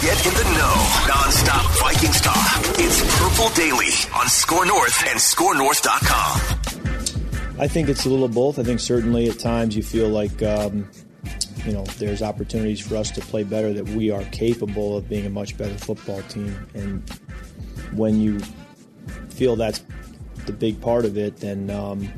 [0.00, 1.04] Get in the know.
[1.08, 2.62] Non-stop Vikings talk.
[2.78, 7.60] It's Purple Daily on Score North and ScoreNorth.com.
[7.60, 8.58] I think it's a little of both.
[8.58, 10.88] I think certainly at times you feel like um,
[11.66, 13.74] you know there's opportunities for us to play better.
[13.74, 16.56] That we are capable of being a much better football team.
[16.72, 17.06] And
[17.92, 18.40] when you
[19.28, 19.84] feel that's
[20.46, 22.10] the big part of it, then um,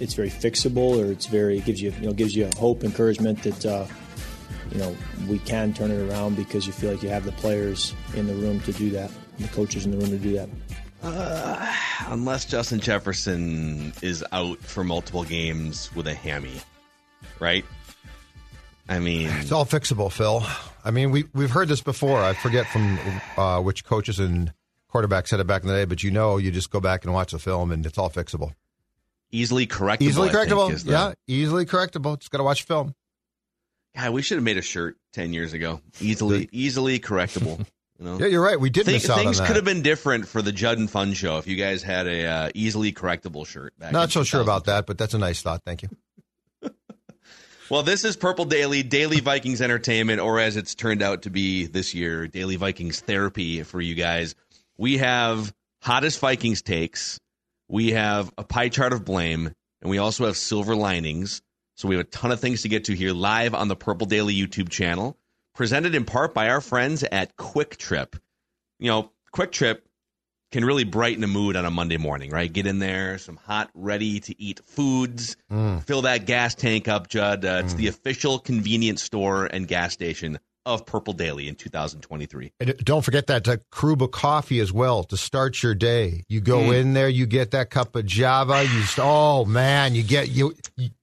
[0.00, 3.42] it's very fixable, or it's very it gives you you know gives you hope, encouragement
[3.42, 3.66] that.
[3.66, 3.84] Uh,
[4.72, 4.96] you know,
[5.28, 8.34] we can turn it around because you feel like you have the players in the
[8.34, 10.48] room to do that, the coaches in the room to do that.
[11.02, 11.74] Uh,
[12.08, 16.60] unless Justin Jefferson is out for multiple games with a hammy,
[17.38, 17.64] right?
[18.88, 20.42] I mean, it's all fixable, Phil.
[20.84, 22.22] I mean, we we've heard this before.
[22.22, 22.98] I forget from
[23.36, 24.52] uh, which coaches and
[24.92, 27.12] quarterbacks said it back in the day, but you know, you just go back and
[27.12, 28.52] watch the film, and it's all fixable.
[29.30, 30.02] Easily correctable.
[30.02, 30.84] Easily correctable.
[30.90, 32.18] yeah, easily correctable.
[32.18, 32.94] Just got to watch film.
[33.98, 35.80] God, we should have made a shirt ten years ago.
[36.00, 37.66] Easily, easily correctable.
[37.98, 38.18] You know?
[38.20, 38.60] Yeah, you're right.
[38.60, 41.14] We did Think, miss out Things could have been different for the Judd and Fun
[41.14, 43.74] show if you guys had a uh, easily correctable shirt.
[43.90, 45.62] Not so sure about that, but that's a nice thought.
[45.64, 45.88] Thank you.
[47.70, 51.66] well, this is Purple Daily, Daily Vikings Entertainment, or as it's turned out to be
[51.66, 54.36] this year, Daily Vikings Therapy for you guys.
[54.76, 57.18] We have hottest Vikings takes.
[57.66, 61.42] We have a pie chart of blame, and we also have silver linings.
[61.78, 64.08] So we have a ton of things to get to here live on the Purple
[64.08, 65.16] Daily YouTube channel,
[65.54, 68.18] presented in part by our friends at QuikTrip.
[68.80, 69.78] You know, QuikTrip
[70.50, 72.52] can really brighten the mood on a Monday morning, right?
[72.52, 75.80] Get in there, some hot, ready to eat foods, mm.
[75.84, 77.44] fill that gas tank up, Judd.
[77.44, 77.64] Uh, mm.
[77.64, 82.52] It's the official convenience store and gas station of Purple Daily in 2023.
[82.60, 86.24] And don't forget that uh, Karuba coffee as well to start your day.
[86.28, 86.78] You go mm.
[86.78, 88.64] in there, you get that cup of Java.
[88.64, 90.54] You oh man, you get you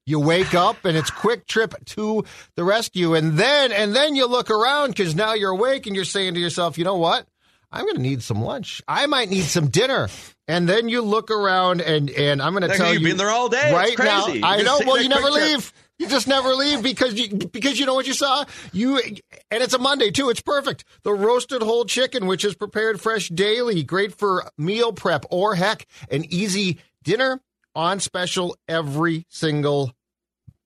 [0.05, 2.23] you wake up and it's QuikTrip to
[2.55, 6.05] the rescue, and then and then you look around because now you're awake and you're
[6.05, 7.25] saying to yourself, you know what?
[7.71, 8.81] I'm going to need some lunch.
[8.87, 10.07] I might need some dinner.
[10.47, 13.31] And then you look around and and I'm going to tell you, you've been there
[13.31, 13.73] all day.
[13.73, 14.79] Right now, I know.
[14.85, 15.73] Well, you never leave.
[15.97, 18.43] You just never leave because you because you know what you saw.
[18.73, 20.29] You and it's a Monday too.
[20.29, 20.83] It's perfect.
[21.03, 25.87] The roasted whole chicken, which is prepared fresh daily, great for meal prep or heck,
[26.11, 27.41] an easy dinner
[27.75, 29.93] on special every single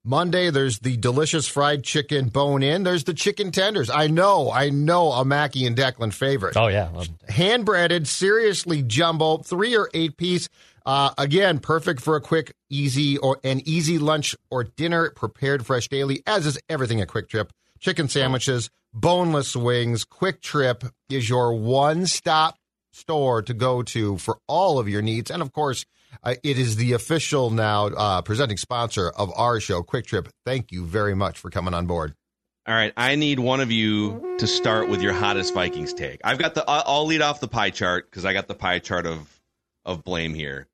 [0.04, 0.50] Monday.
[0.50, 2.84] There's the delicious fried chicken bone in.
[2.84, 3.90] There's the chicken tenders.
[3.90, 6.58] I know, I know, a Mackey and Declan favorite.
[6.58, 6.90] Oh yeah,
[7.28, 10.50] hand breaded, seriously jumbo, three or eight piece.
[10.86, 15.12] Uh, again, perfect for a quick, easy or an easy lunch or dinner.
[15.12, 17.50] Prepared fresh daily, as is everything at QuikTrip.
[17.80, 20.06] Chicken sandwiches, boneless wings.
[20.06, 22.58] QuikTrip is your one-stop
[22.92, 25.86] store to go to for all of your needs, and of course,
[26.24, 30.28] uh, it is the official now uh, presenting sponsor of our show, QuikTrip.
[30.46, 32.16] Thank you very much for coming on board.
[32.68, 36.20] All right, I need one of you to start with your hottest Vikings take.
[36.24, 36.64] I've got the.
[36.68, 39.39] I'll lead off the pie chart because I got the pie chart of
[39.86, 40.68] of blame here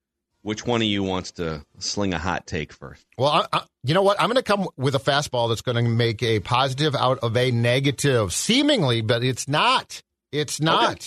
[0.45, 3.03] which one of you wants to sling a hot take first?
[3.17, 4.21] Well, I, I, you know what?
[4.21, 7.35] I'm going to come with a fastball that's going to make a positive out of
[7.35, 10.03] a negative, seemingly, but it's not.
[10.31, 10.91] It's not.
[10.91, 11.01] Okay.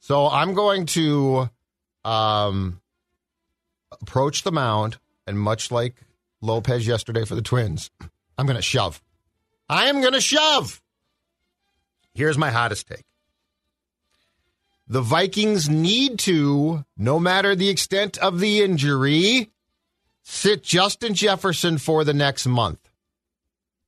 [0.00, 1.50] So I'm going to
[2.02, 2.80] um,
[4.00, 5.96] approach the mound, and much like
[6.40, 7.90] Lopez yesterday for the Twins,
[8.38, 9.02] I'm going to shove.
[9.68, 10.80] I am going to shove.
[12.14, 13.04] Here's my hottest take.
[14.88, 19.50] The Vikings need to, no matter the extent of the injury,
[20.22, 22.78] sit Justin Jefferson for the next month.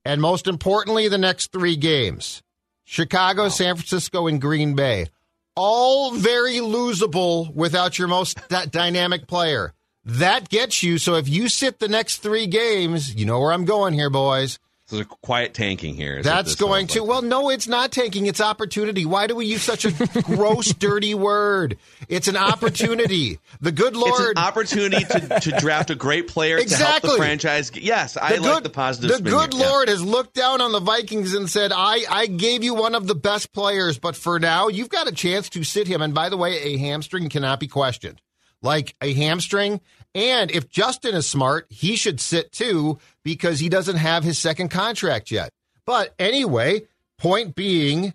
[0.05, 2.43] And most importantly, the next three games
[2.85, 3.49] Chicago, wow.
[3.49, 5.09] San Francisco, and Green Bay.
[5.55, 9.75] All very losable without your most d- dynamic player.
[10.05, 10.99] That gets you.
[10.99, 14.59] So if you sit the next three games, you know where I'm going here, boys.
[14.89, 16.23] So there's a quiet tanking here.
[16.23, 17.01] That's going to.
[17.01, 17.09] Like.
[17.11, 18.25] Well, no, it's not tanking.
[18.25, 19.05] It's opportunity.
[19.05, 19.91] Why do we use such a
[20.23, 21.77] gross, dirty word?
[22.09, 23.39] It's an opportunity.
[23.61, 24.19] The good Lord.
[24.19, 26.79] It's an opportunity to, to draft a great player exactly.
[26.79, 27.71] to help the franchise.
[27.75, 29.23] Yes, I the like the positive.
[29.23, 29.67] The good here.
[29.67, 29.95] Lord yeah.
[29.95, 33.15] has looked down on the Vikings and said, I, I gave you one of the
[33.15, 36.01] best players, but for now, you've got a chance to sit him.
[36.01, 38.23] And by the way, a hamstring cannot be questioned.
[38.61, 39.81] Like a hamstring,
[40.15, 44.69] and if Justin is smart, he should sit too because he doesn't have his second
[44.69, 45.53] contract yet.
[45.87, 46.83] But anyway,
[47.19, 48.15] point being,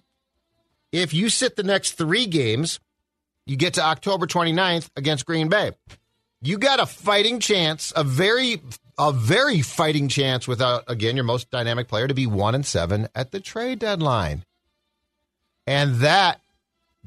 [0.92, 2.80] if you sit the next three games,
[3.46, 5.72] you get to October 29th against Green Bay.
[6.42, 8.62] You got a fighting chance, a very
[8.98, 13.08] a very fighting chance without again your most dynamic player to be 1 and 7
[13.16, 14.44] at the trade deadline.
[15.66, 16.42] And that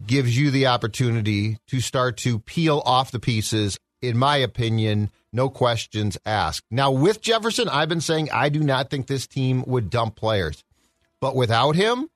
[0.05, 5.49] gives you the opportunity to start to peel off the pieces in my opinion, no
[5.49, 6.65] questions asked.
[6.71, 10.63] Now, with Jefferson, I've been saying I do not think this team would dump players.
[11.21, 12.09] But without him,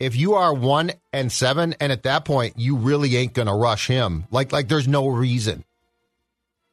[0.00, 3.86] if you are one and seven, and at that point you really ain't gonna rush
[3.86, 4.24] him.
[4.30, 5.64] Like like there's no reason.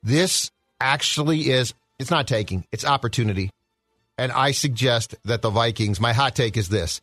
[0.02, 3.52] This actually is it's not taking, it's opportunity.
[4.18, 7.02] And I suggest that the Vikings, my hot take is this.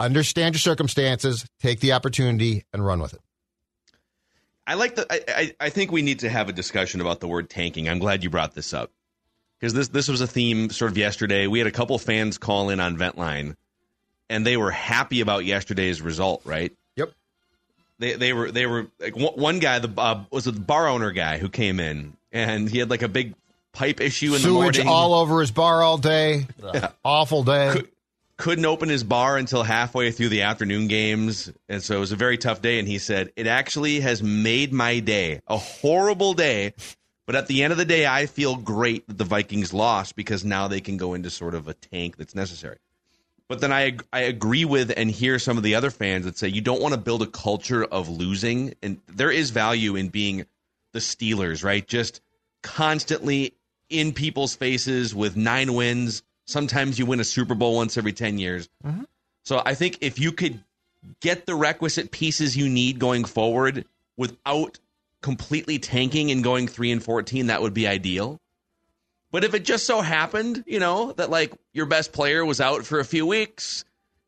[0.00, 3.20] Understand your circumstances, take the opportunity, and run with it.
[4.66, 5.06] I like the.
[5.10, 7.88] I, I, I think we need to have a discussion about the word tanking.
[7.88, 8.90] I'm glad you brought this up
[9.58, 11.46] because this this was a theme sort of yesterday.
[11.46, 13.56] We had a couple fans call in on Ventline,
[14.28, 16.42] and they were happy about yesterday's result.
[16.44, 16.72] Right?
[16.96, 17.12] Yep.
[17.98, 21.38] They they were they were like one guy the uh, was a bar owner guy
[21.38, 23.34] who came in and he had like a big
[23.72, 24.72] pipe issue in Sewage the morning.
[24.74, 26.46] Sewage all over his bar all day.
[26.74, 26.90] Yeah.
[27.04, 27.70] Awful day.
[27.72, 27.88] Could,
[28.38, 31.52] couldn't open his bar until halfway through the afternoon games.
[31.68, 32.78] And so it was a very tough day.
[32.78, 36.72] And he said, It actually has made my day a horrible day.
[37.26, 40.46] But at the end of the day, I feel great that the Vikings lost because
[40.46, 42.78] now they can go into sort of a tank that's necessary.
[43.48, 46.48] But then I I agree with and hear some of the other fans that say
[46.48, 50.46] you don't want to build a culture of losing, and there is value in being
[50.92, 51.86] the Steelers, right?
[51.86, 52.20] Just
[52.62, 53.54] constantly
[53.90, 58.38] in people's faces with nine wins, Sometimes you win a Super Bowl once every 10
[58.38, 58.70] years.
[58.82, 59.02] Mm-hmm.
[59.44, 60.64] So I think if you could
[61.20, 63.84] get the requisite pieces you need going forward
[64.16, 64.78] without
[65.20, 68.40] completely tanking and going 3 and 14, that would be ideal.
[69.30, 72.86] But if it just so happened, you know, that like your best player was out
[72.86, 73.84] for a few weeks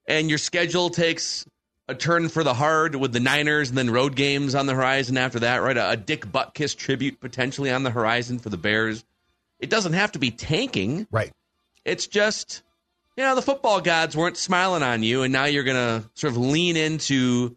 [0.07, 1.47] and your schedule takes
[1.89, 5.17] a turn for the hard with the Niners and then road games on the horizon
[5.17, 5.79] after that, right?
[5.79, 9.07] A, a Dick Butkus tribute potentially on the horizon for the Bears.
[9.59, 11.07] It doesn't have to be tanking.
[11.11, 11.33] Right.
[11.85, 12.63] It's just,
[13.17, 16.33] you know, the football gods weren't smiling on you, and now you're going to sort
[16.33, 17.57] of lean into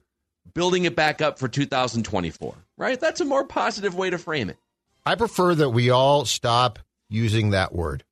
[0.54, 3.00] building it back up for 2024, right?
[3.00, 4.58] That's a more positive way to frame it.
[5.06, 6.80] I prefer that we all stop
[7.10, 8.04] using that word.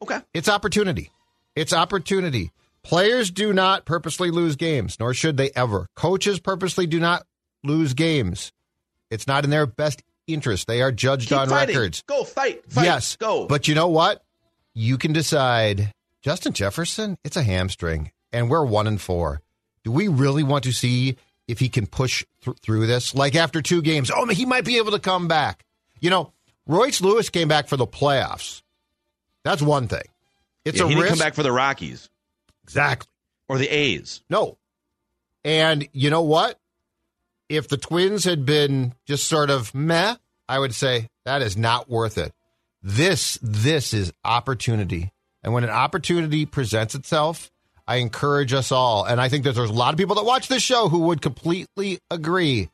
[0.00, 0.20] Okay.
[0.34, 1.10] It's opportunity.
[1.54, 2.52] It's opportunity.
[2.82, 5.86] Players do not purposely lose games, nor should they ever.
[5.94, 7.24] Coaches purposely do not
[7.62, 8.52] lose games.
[9.10, 10.66] It's not in their best interest.
[10.66, 11.76] They are judged Keep on fighting.
[11.76, 12.02] records.
[12.06, 12.84] Go fight, fight.
[12.84, 13.16] Yes.
[13.16, 13.46] Go.
[13.46, 14.22] But you know what?
[14.74, 15.92] You can decide
[16.22, 19.40] Justin Jefferson, it's a hamstring, and we're one and four.
[19.84, 21.16] Do we really want to see
[21.48, 23.14] if he can push th- through this?
[23.14, 25.64] Like after two games, oh, he might be able to come back.
[26.00, 26.32] You know,
[26.66, 28.62] Royce Lewis came back for the playoffs.
[29.44, 30.04] That's one thing.
[30.64, 31.06] It's yeah, a he risk.
[31.06, 32.08] didn't come back for the Rockies.
[32.62, 33.08] Exactly.
[33.48, 34.22] Or the A's.
[34.30, 34.56] No.
[35.44, 36.58] And you know what?
[37.48, 40.14] If the Twins had been just sort of meh,
[40.48, 42.32] I would say that is not worth it.
[42.82, 45.12] This this is opportunity.
[45.42, 47.50] And when an opportunity presents itself,
[47.86, 50.48] I encourage us all, and I think that there's a lot of people that watch
[50.48, 52.70] this show who would completely agree.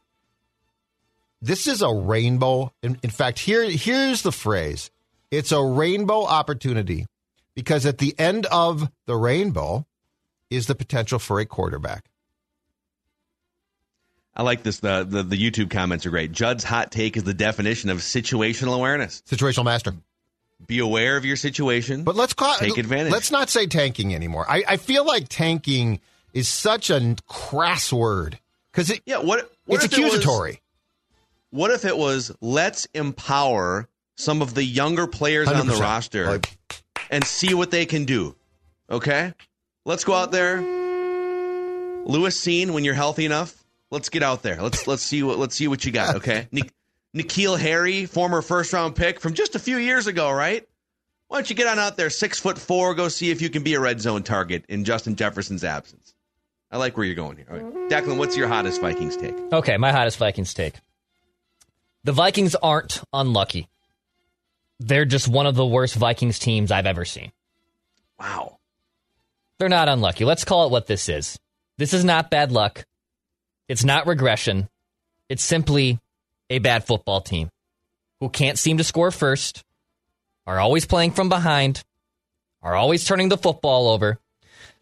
[1.40, 2.72] This is a rainbow.
[2.82, 4.90] In, in fact, here here's the phrase.
[5.30, 7.06] It's a rainbow opportunity
[7.54, 9.86] because at the end of the rainbow
[10.50, 12.04] is the potential for a quarterback.
[14.38, 14.78] I like this.
[14.78, 16.30] The, the, the YouTube comments are great.
[16.30, 19.20] Judd's hot take is the definition of situational awareness.
[19.26, 19.94] Situational master.
[20.64, 22.04] Be aware of your situation.
[22.04, 23.12] But let's call, take advantage.
[23.12, 24.46] Let's not say tanking anymore.
[24.48, 26.00] I, I feel like tanking
[26.32, 28.38] is such a crass word
[28.70, 30.50] because it, yeah, what, what it's accusatory.
[30.50, 30.60] It
[31.50, 35.60] was, what if it was let's empower some of the younger players 100%.
[35.60, 36.56] on the roster like,
[37.10, 38.36] and see what they can do?
[38.90, 39.32] Okay,
[39.84, 40.60] let's go out there.
[42.04, 44.60] Lewis Cine, when you're healthy enough, Let's get out there.
[44.60, 46.16] Let's let's see what let's see what you got.
[46.16, 46.48] Okay,
[47.16, 50.66] N'Keal Harry, former first round pick from just a few years ago, right?
[51.28, 53.62] Why don't you get on out there, six foot four, go see if you can
[53.62, 56.14] be a red zone target in Justin Jefferson's absence.
[56.70, 57.46] I like where you're going here.
[57.48, 57.90] Right.
[57.90, 59.34] Declan, what's your hottest Vikings take?
[59.52, 60.74] Okay, my hottest Vikings take.
[62.04, 63.68] The Vikings aren't unlucky.
[64.78, 67.32] They're just one of the worst Vikings teams I've ever seen.
[68.18, 68.58] Wow.
[69.58, 70.24] They're not unlucky.
[70.24, 71.38] Let's call it what this is.
[71.78, 72.84] This is not bad luck.
[73.68, 74.68] It's not regression.
[75.28, 75.98] It's simply
[76.50, 77.50] a bad football team
[78.20, 79.62] who can't seem to score first,
[80.46, 81.84] are always playing from behind,
[82.62, 84.18] are always turning the football over.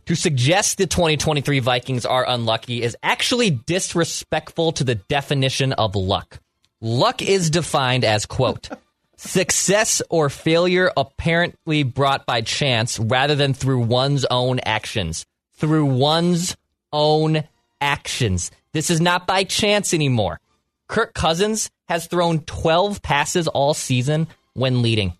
[0.06, 6.38] To suggest the 2023 Vikings are unlucky is actually disrespectful to the definition of luck.
[6.80, 8.68] Luck is defined as, quote,
[9.16, 15.26] success or failure apparently brought by chance rather than through one's own actions.
[15.54, 16.56] Through one's
[16.92, 17.42] own
[17.80, 18.52] actions.
[18.76, 20.38] This is not by chance anymore.
[20.86, 25.14] Kirk Cousins has thrown 12 passes all season when leading.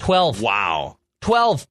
[0.00, 0.42] 12.
[0.42, 0.98] Wow.
[1.22, 1.66] 12.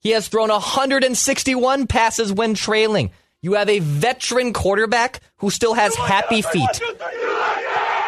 [0.00, 3.10] He has thrown 161 passes when trailing.
[3.42, 6.80] You have a veteran quarterback who still has happy feet.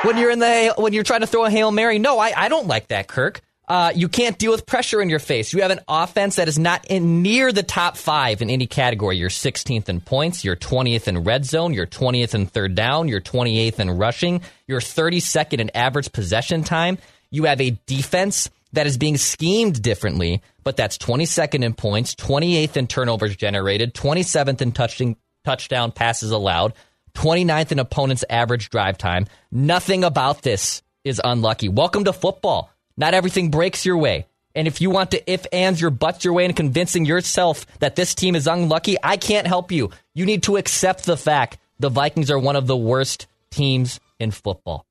[0.00, 2.48] When you're in the when you're trying to throw a hail mary, no, I, I
[2.48, 3.42] don't like that, Kirk.
[3.68, 5.52] Uh, you can't deal with pressure in your face.
[5.52, 9.18] You have an offense that is not in near the top five in any category.
[9.18, 10.42] You're 16th in points.
[10.42, 11.74] You're 20th in red zone.
[11.74, 13.08] You're 20th in third down.
[13.08, 14.40] You're 28th in rushing.
[14.66, 16.96] You're 32nd in average possession time.
[17.30, 22.76] You have a defense that is being schemed differently, but that's 22nd in points, 28th
[22.78, 26.72] in turnovers generated, 27th in touching, touchdown passes allowed,
[27.14, 29.26] 29th in opponent's average drive time.
[29.50, 31.68] Nothing about this is unlucky.
[31.68, 32.70] Welcome to football.
[32.98, 34.26] Not everything breaks your way.
[34.56, 37.94] And if you want to if ands your butts your way in convincing yourself that
[37.94, 39.90] this team is unlucky, I can't help you.
[40.14, 44.32] You need to accept the fact the Vikings are one of the worst teams in
[44.32, 44.84] football.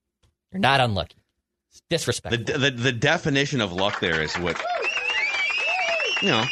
[0.53, 1.17] You're not unlucky.
[1.69, 2.45] It's disrespectful.
[2.45, 4.63] The, the the definition of luck there is what
[6.21, 6.45] you know.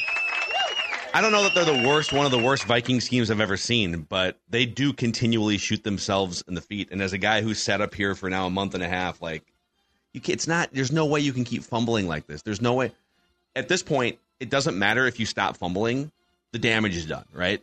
[1.13, 3.55] I don't know that they're the worst, one of the worst Viking schemes I've ever
[3.55, 6.89] seen, but they do continually shoot themselves in the feet.
[6.91, 9.21] And as a guy who's sat up here for now a month and a half,
[9.21, 9.45] like
[10.15, 10.69] you can, it's not.
[10.73, 12.41] There's no way you can keep fumbling like this.
[12.41, 12.91] There's no way.
[13.55, 16.11] At this point, it doesn't matter if you stop fumbling.
[16.51, 17.61] The damage is done, right?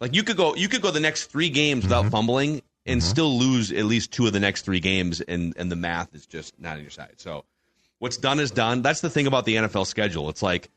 [0.00, 2.10] Like you could go, you could go the next three games without Mm-hmm.
[2.10, 5.76] fumbling and still lose at least two of the next three games, and and the
[5.76, 7.14] math is just not on your side.
[7.18, 7.44] So
[8.00, 8.82] what's done is done.
[8.82, 10.28] That's the thing about the NFL schedule.
[10.28, 10.68] It's like,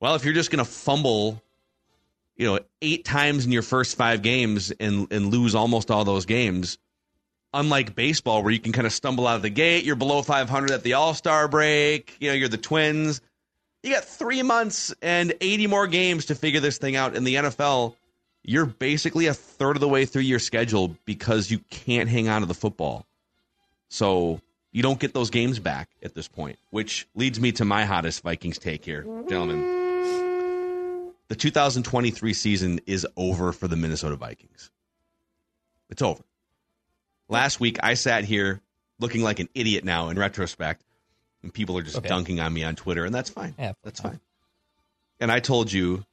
[0.00, 1.40] well, if you're just going to fumble,
[2.36, 6.26] you know, eight times in your first five games and and lose almost all those
[6.26, 6.78] games,
[7.52, 10.70] unlike baseball where you can kind of stumble out of the gate, you're below 500
[10.70, 13.20] at the All-Star break, you know, you're the Twins.
[13.82, 17.36] You got 3 months and 80 more games to figure this thing out in the
[17.36, 17.94] NFL.
[18.42, 22.42] You're basically a third of the way through your schedule because you can't hang on
[22.42, 23.06] to the football.
[23.88, 24.40] So,
[24.72, 28.22] you don't get those games back at this point, which leads me to my hottest
[28.22, 29.58] Vikings take here, gentlemen.
[31.26, 34.70] The 2023 season is over for the Minnesota Vikings.
[35.88, 36.22] It's over.
[37.30, 38.60] Last week, I sat here
[38.98, 40.82] looking like an idiot now in retrospect,
[41.42, 42.08] and people are just Okay.
[42.08, 43.54] dunking on me on Twitter, and that's fine.
[43.58, 44.20] Yeah, that's fine.
[45.20, 46.04] And I told you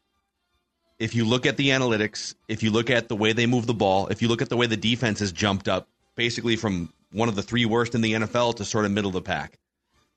[0.99, 3.73] if you look at the analytics, if you look at the way they move the
[3.73, 7.29] ball, if you look at the way the defense has jumped up basically from one
[7.29, 9.57] of the three worst in the NFL to sort of middle of the pack,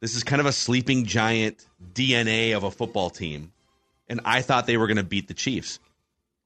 [0.00, 3.52] this is kind of a sleeping giant DNA of a football team.
[4.08, 5.78] And I thought they were going to beat the Chiefs.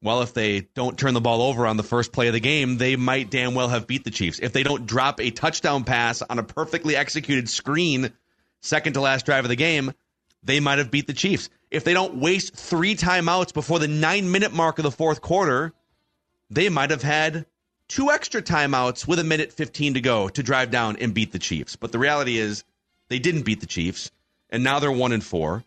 [0.05, 2.77] Well, if they don't turn the ball over on the first play of the game,
[2.77, 4.37] they might damn well have beat the Chiefs.
[4.37, 8.13] If they don't drop a touchdown pass on a perfectly executed screen,
[8.61, 9.93] second to last drive of the game,
[10.43, 11.49] they might have beat the Chiefs.
[11.71, 15.73] If they don't waste three timeouts before the nine minute mark of the fourth quarter,
[16.51, 17.47] they might have had
[17.87, 21.39] two extra timeouts with a minute 15 to go to drive down and beat the
[21.39, 21.77] Chiefs.
[21.77, 22.63] But the reality is
[23.07, 24.11] they didn't beat the Chiefs,
[24.51, 25.63] and now they're one and four.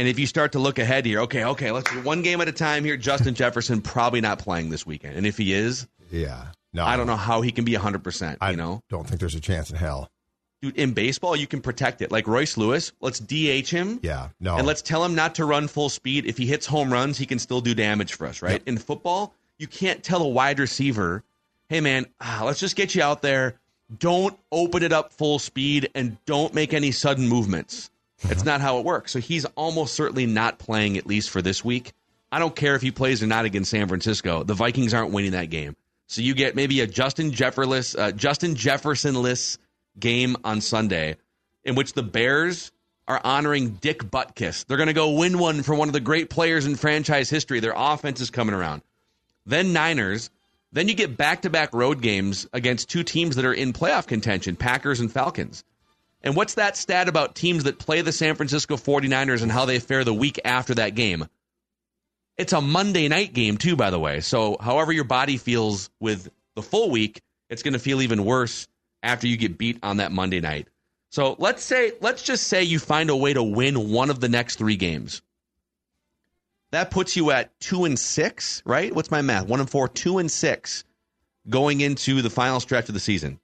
[0.00, 2.48] And if you start to look ahead here, okay, okay, let's do one game at
[2.48, 2.96] a time here.
[2.96, 5.14] Justin Jefferson probably not playing this weekend.
[5.18, 6.46] And if he is, Yeah.
[6.72, 6.86] No.
[6.86, 8.80] I don't know how he can be 100%, I you know?
[8.88, 10.08] don't think there's a chance in hell.
[10.62, 12.10] Dude, in baseball, you can protect it.
[12.10, 14.00] Like Royce Lewis, let's DH him.
[14.02, 14.28] Yeah.
[14.40, 14.56] No.
[14.56, 16.24] And let's tell him not to run full speed.
[16.24, 18.62] If he hits home runs, he can still do damage for us, right?
[18.64, 21.24] In football, you can't tell a wide receiver,
[21.68, 23.60] hey, man, ah, let's just get you out there.
[23.98, 27.90] Don't open it up full speed and don't make any sudden movements.
[28.22, 29.12] That's not how it works.
[29.12, 31.92] So he's almost certainly not playing, at least for this week.
[32.32, 34.44] I don't care if he plays or not against San Francisco.
[34.44, 35.74] The Vikings aren't winning that game.
[36.06, 39.58] So you get maybe a Justin Jefferless, uh, Justin Jeffersonless
[39.98, 41.16] game on Sunday,
[41.64, 42.72] in which the Bears
[43.08, 44.66] are honoring Dick Butkus.
[44.66, 47.60] They're going to go win one for one of the great players in franchise history.
[47.60, 48.82] Their offense is coming around.
[49.46, 50.30] Then Niners.
[50.72, 54.06] Then you get back to back road games against two teams that are in playoff
[54.06, 55.64] contention Packers and Falcons.
[56.22, 59.78] And what's that stat about teams that play the San Francisco 49ers and how they
[59.78, 61.26] fare the week after that game?
[62.36, 64.20] It's a Monday night game, too, by the way.
[64.20, 68.68] So, however your body feels with the full week, it's going to feel even worse
[69.02, 70.68] after you get beat on that Monday night.
[71.10, 74.28] So, let's say, let's just say you find a way to win one of the
[74.28, 75.22] next three games.
[76.72, 78.94] That puts you at two and six, right?
[78.94, 79.46] What's my math?
[79.46, 80.84] One and four, two and six
[81.48, 83.39] going into the final stretch of the season.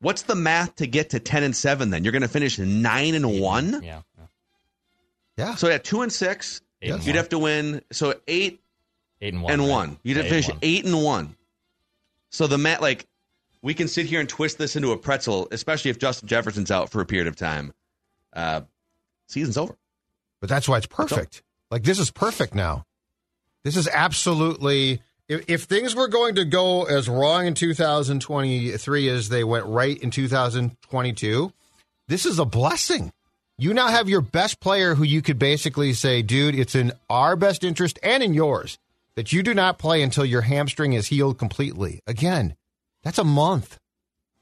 [0.00, 2.04] What's the math to get to 10 and 7 then?
[2.04, 3.82] You're going to finish 9 and 1?
[3.82, 4.00] Yeah.
[5.36, 5.54] yeah.
[5.56, 7.16] So at 2 and 6, Eight and you'd one.
[7.16, 8.60] have to win so 8
[9.22, 9.52] Eight and one.
[9.52, 9.68] and right?
[9.70, 9.98] 1.
[10.02, 11.36] You'd have to Eight and finish 8 and 1.
[12.30, 13.06] So the mat like
[13.62, 16.88] we can sit here and twist this into a pretzel, especially if Justin Jefferson's out
[16.90, 17.74] for a period of time.
[18.32, 18.62] Uh
[19.26, 19.76] season's over.
[20.40, 21.42] But that's why it's perfect.
[21.70, 22.86] Like this is perfect now.
[23.62, 29.28] This is absolutely if, if things were going to go as wrong in 2023 as
[29.28, 31.52] they went right in 2022,
[32.08, 33.12] this is a blessing.
[33.56, 37.36] You now have your best player who you could basically say, dude, it's in our
[37.36, 38.76] best interest and in yours
[39.14, 42.00] that you do not play until your hamstring is healed completely.
[42.08, 42.56] Again,
[43.04, 43.78] that's a month.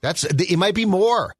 [0.01, 1.35] That's it might be more.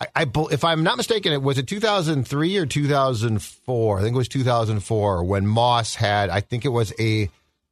[0.00, 3.98] I, I if I'm not mistaken, it was it 2003 or 2004.
[3.98, 6.30] I think it was 2004 when Moss had.
[6.30, 7.28] I think it was a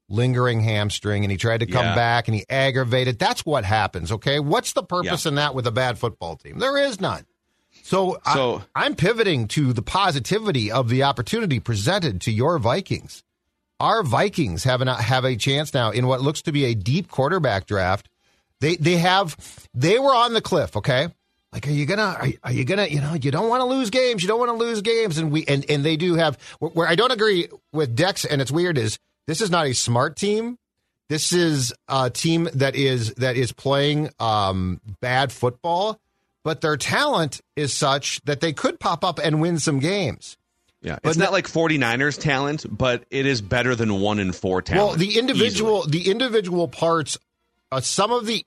[0.09, 1.95] lingering hamstring, and he tried to come Yeah.
[1.95, 3.19] back and he aggravated.
[3.19, 4.13] That's what happens.
[4.13, 5.31] Okay, what's the purpose Yeah.
[5.31, 6.59] in that with a bad football team?
[6.59, 7.25] There is none.
[7.83, 13.23] So, So- I, I'm pivoting to the positivity of the opportunity presented to your Vikings.
[13.79, 17.09] Our Vikings have a, have a chance now in what looks to be a deep
[17.11, 18.09] quarterback draft.
[18.61, 19.37] They they have
[19.75, 20.77] they were on the cliff.
[20.79, 21.09] Okay,
[21.53, 23.91] like are you gonna are, are you gonna you know you don't want to lose
[23.91, 24.23] games.
[24.23, 26.89] You don't want to lose games, and we and and they do have where, where
[26.89, 30.59] I don't agree with Dex, and it's weird is this is not a smart team.
[31.09, 36.01] This is a team that is that is playing um, bad football,
[36.43, 40.37] but their talent is such that they could pop up and win some games.
[40.83, 44.63] Yeah, But it's not like 49ers talent, but it is better than one in four
[44.63, 44.89] talent.
[44.89, 46.05] Well, the individual easily.
[46.05, 47.19] the individual parts,
[47.73, 48.45] uh, some of the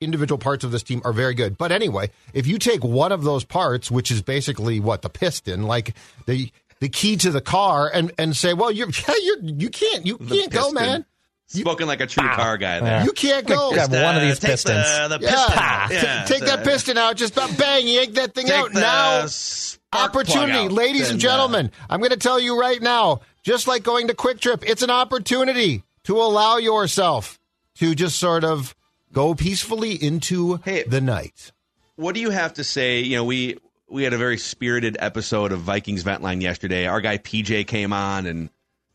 [0.00, 1.56] individual parts of this team are very good.
[1.56, 5.64] But anyway, if you take one of those parts, which is basically what the piston,
[5.64, 5.94] like
[6.26, 6.50] the
[6.80, 8.88] the key to the car, and and say, well, you're
[9.22, 10.74] you're you can't you The can't go, piston.
[10.74, 11.04] man.
[11.46, 13.04] Spoken like a true car guy there.
[13.04, 13.72] You can't go.
[13.72, 14.84] Grab one of these take pistons.
[15.08, 15.86] The, the Yeah.
[15.88, 16.26] piston.
[16.26, 17.16] T- take that piston out.
[17.16, 18.72] Just about bang, yank that thing Take out.
[18.72, 20.70] the now spark plug opportunity, out.
[20.72, 21.72] ladies and uh, gentlemen.
[21.88, 25.82] I'm going to tell you right now, just like going to QuikTrip, it's an opportunity
[26.04, 27.40] to allow yourself
[27.78, 28.76] to just sort of
[29.12, 30.84] go peacefully into Hey.
[30.84, 31.50] the night.
[31.96, 33.00] what do you have to say?
[33.00, 33.58] You know, we
[33.90, 36.86] we had a very spirited episode of Vikings Vent Line yesterday.
[36.86, 38.50] Our guy PJ came on and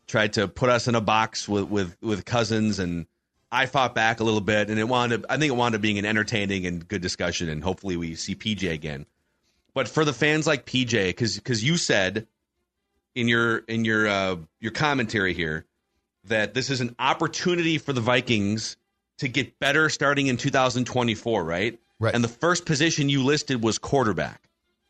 [0.06, 3.06] tried to put us in a box with with with Cousins, and
[3.52, 5.24] I fought back a little bit, and it wound up.
[5.28, 8.34] I think it wound up being an entertaining and good discussion, and hopefully we see
[8.34, 9.06] PJ again.
[9.74, 12.26] But for the fans like PJ, because because you said
[13.14, 15.66] in your in your uh, your commentary here
[16.24, 18.76] that this is an opportunity for the Vikings
[19.18, 21.78] to get better starting in 2024, right?
[21.98, 22.14] Right.
[22.14, 24.45] And the first position you listed was quarterback.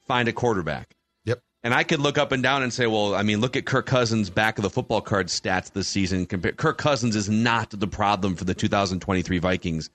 [0.06, 0.94] Find a quarterback.
[1.24, 1.40] Yep.
[1.62, 3.86] And I could look up and down and say, well, I mean, look at Kirk
[3.86, 6.26] Cousins' back of the football card stats this season.
[6.26, 9.90] Kirk Cousins is not the problem for the 2023 Vikings.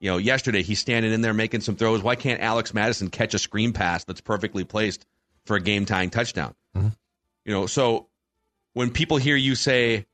[0.00, 2.02] You know, yesterday he's standing in there making some throws.
[2.02, 5.04] Why can't Alex Mattison catch a screen pass that's perfectly placed
[5.44, 6.54] for a game tying touchdown?
[6.76, 6.88] Mm-hmm.
[7.44, 8.08] You know, so
[8.72, 10.06] when people hear you say,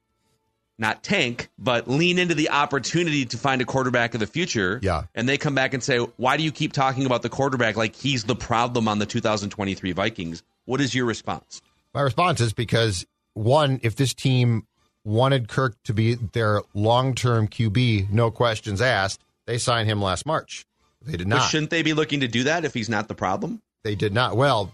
[0.78, 4.78] not tank, but lean into the opportunity to find a quarterback of the future.
[4.82, 5.04] Yeah.
[5.14, 7.94] And they come back and say, why do you keep talking about the quarterback like
[7.94, 10.42] he's the problem on the 2023 Vikings?
[10.66, 11.62] What is your response?
[11.94, 14.66] My response is because one, if this team
[15.04, 20.66] wanted Kirk to be their long-term QB, no questions asked, they signed him last March.
[21.02, 21.48] They did But not.
[21.50, 23.62] shouldn't they be looking to do that if he's not the problem?
[23.84, 24.36] They did not.
[24.36, 24.72] Well,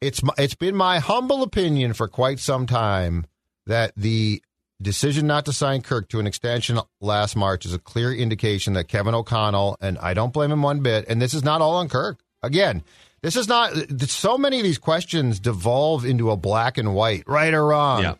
[0.00, 3.26] it's my- it's been my humble opinion for quite some time
[3.66, 4.42] that the
[4.82, 8.88] decision not to sign Kirk to an extension last March is a clear indication that
[8.88, 11.06] Kevin O'Connell and I don't blame him one bit.
[11.08, 12.20] And this is not all on Kirk.
[12.42, 12.82] Again,
[13.22, 13.72] this is not.
[14.08, 18.02] So many of these questions devolve into a black and white, right or wrong.
[18.02, 18.14] Yeah.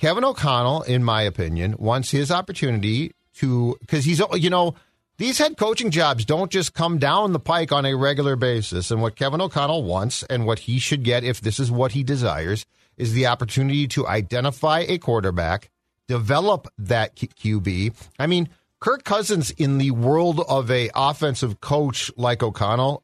[0.00, 4.74] Kevin O'Connell, in my opinion, wants his opportunity to because he's you know
[5.18, 8.90] these head coaching jobs don't just come down the pike on a regular basis.
[8.90, 12.02] And what Kevin O'Connell wants and what he should get if this is what he
[12.02, 15.70] desires is the opportunity to identify a quarterback,
[16.08, 17.94] develop that QB.
[18.18, 18.48] I mean,
[18.80, 23.02] Kirk Cousins in the world of a offensive coach like O'Connell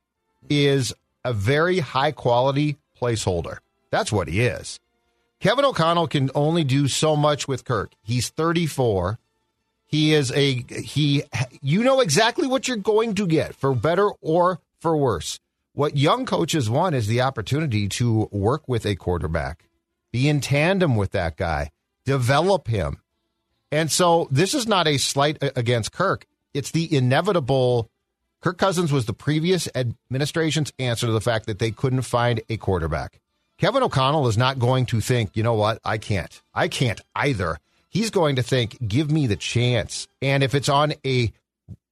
[0.49, 0.93] is
[1.25, 3.59] a very high quality placeholder.
[3.91, 4.81] That's what he is.
[5.41, 7.93] Kevin O'Connell can only do so much with Kirk.
[8.03, 9.19] He's 34.
[9.87, 11.23] He is a he
[11.61, 15.39] you know exactly what you're going to get for better or for worse.
[15.73, 19.65] What young coaches want is the opportunity to work with a quarterback,
[20.13, 21.71] be in tandem with that guy,
[22.05, 22.99] develop him.
[23.73, 26.27] And so this is not a slight against Kirk.
[26.53, 27.91] It's the inevitable
[28.45, 32.59] Kirk Cousins was the previous administration's answer to the fact that they couldn't find a
[32.59, 33.19] quarterback.
[33.57, 36.43] Kevin O'Connell is not going to think, you know what, I can't.
[36.53, 37.59] I can't either.
[37.89, 40.09] He's going to think, give me the chance.
[40.21, 41.33] And if it's on a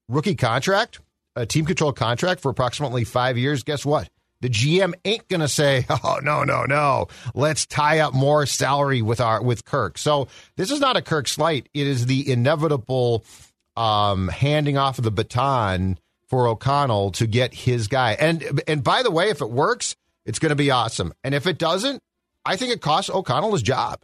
[0.09, 1.01] rookie contract,
[1.35, 4.11] a team control contract for approximately five years, guess what?
[4.43, 9.21] The GM ain't gonna say, "Oh no, no, no, let's tie up more salary with
[9.21, 13.25] our with Kirk." So this is not a Kirk slight; it is the inevitable
[13.77, 18.13] um, handing off of the baton for O'Connell to get his guy.
[18.19, 21.13] And and by the way, if it works, it's going to be awesome.
[21.25, 22.01] And if it doesn't,
[22.45, 24.01] I think it costs O'Connell his job.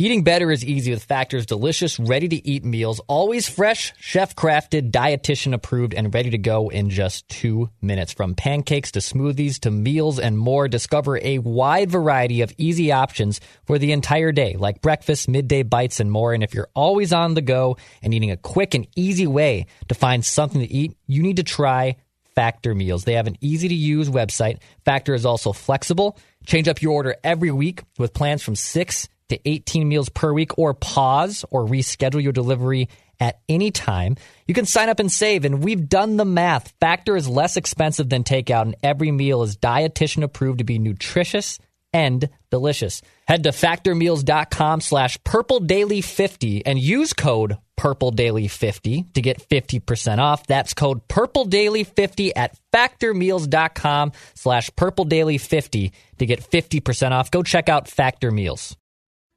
[0.00, 4.92] Eating better is easy with Factor's delicious, ready to eat meals, always fresh, chef crafted,
[4.92, 8.12] dietitian approved, and ready to go in just two minutes.
[8.12, 13.40] From pancakes to smoothies to meals and more, discover a wide variety of easy options
[13.66, 16.32] for the entire day, like breakfast, midday bites, and more.
[16.32, 19.96] And if you're always on the go and needing a quick and easy way to
[19.96, 21.96] find something to eat, you need to try
[22.36, 23.02] Factor meals.
[23.02, 24.60] They have an easy to use website.
[24.84, 26.16] Factor is also flexible.
[26.46, 30.58] Change up your order every week with plans from six to 18 meals per week
[30.58, 32.88] or pause or reschedule your delivery
[33.20, 34.16] at any time.
[34.46, 36.72] You can sign up and save, and we've done the math.
[36.80, 41.58] Factor is less expensive than takeout, and every meal is dietitian approved to be nutritious
[41.92, 43.02] and delicious.
[43.26, 50.46] Head to factormeals.com slash purpledaily50 and use code purpledaily50 to get 50% off.
[50.46, 57.30] That's code purpledaily50 at factormeals.com slash purpledaily50 to get 50% off.
[57.30, 58.76] Go check out Factor Meals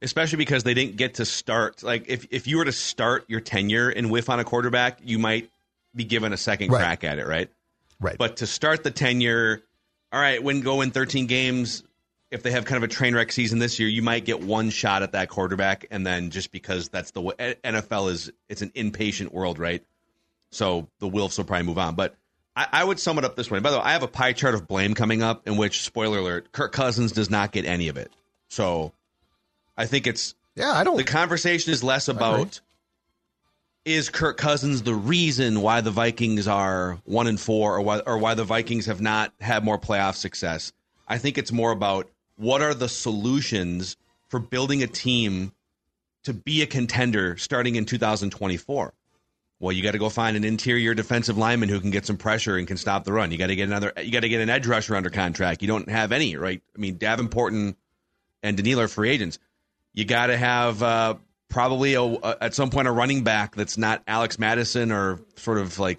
[0.02, 1.82] especially because they didn't get to start.
[1.82, 5.18] Like if if you were to start your tenure and whiff on a quarterback, you
[5.18, 5.50] might
[5.94, 6.78] be given a second Right.
[6.78, 7.50] crack at it, right?
[8.00, 8.16] Right.
[8.18, 9.62] But to start the tenure,
[10.12, 11.82] all right, when go in 13 games,
[12.30, 14.70] if they have kind of a train wreck season this year, you might get one
[14.70, 18.72] shot at that quarterback, and then just because that's the way NFL is, it's an
[18.74, 19.84] impatient world, right?
[20.50, 21.94] So the Wilfs will probably move on.
[21.94, 22.14] But
[22.56, 23.58] I, I would sum it up this way.
[23.60, 26.18] By the way, I have a pie chart of blame coming up, in which, spoiler
[26.18, 28.10] alert, Kirk Cousins does not get any of it.
[28.48, 28.92] So
[29.76, 30.96] I think it's yeah, I don't.
[30.96, 32.60] the conversation is less about
[33.84, 38.18] is Kirk Cousins the reason why the Vikings are one and four, or why or
[38.18, 40.72] why the Vikings have not had more playoff success.
[41.08, 43.96] I think it's more about what are the solutions
[44.28, 45.52] for building a team
[46.24, 48.94] to be a contender starting in 2024.
[49.58, 52.56] Well, you got to go find an interior defensive lineman who can get some pressure
[52.56, 53.30] and can stop the run.
[53.30, 53.92] You got to get another.
[54.02, 55.62] You got to get an edge rusher under contract.
[55.62, 56.60] You don't have any, right?
[56.76, 57.76] I mean, Davenport and
[58.42, 59.38] and Danielle are free agents.
[59.94, 61.14] You got to have uh,
[61.48, 65.58] probably a, a, at some point a running back that's not Alex Mattison or sort
[65.58, 65.98] of like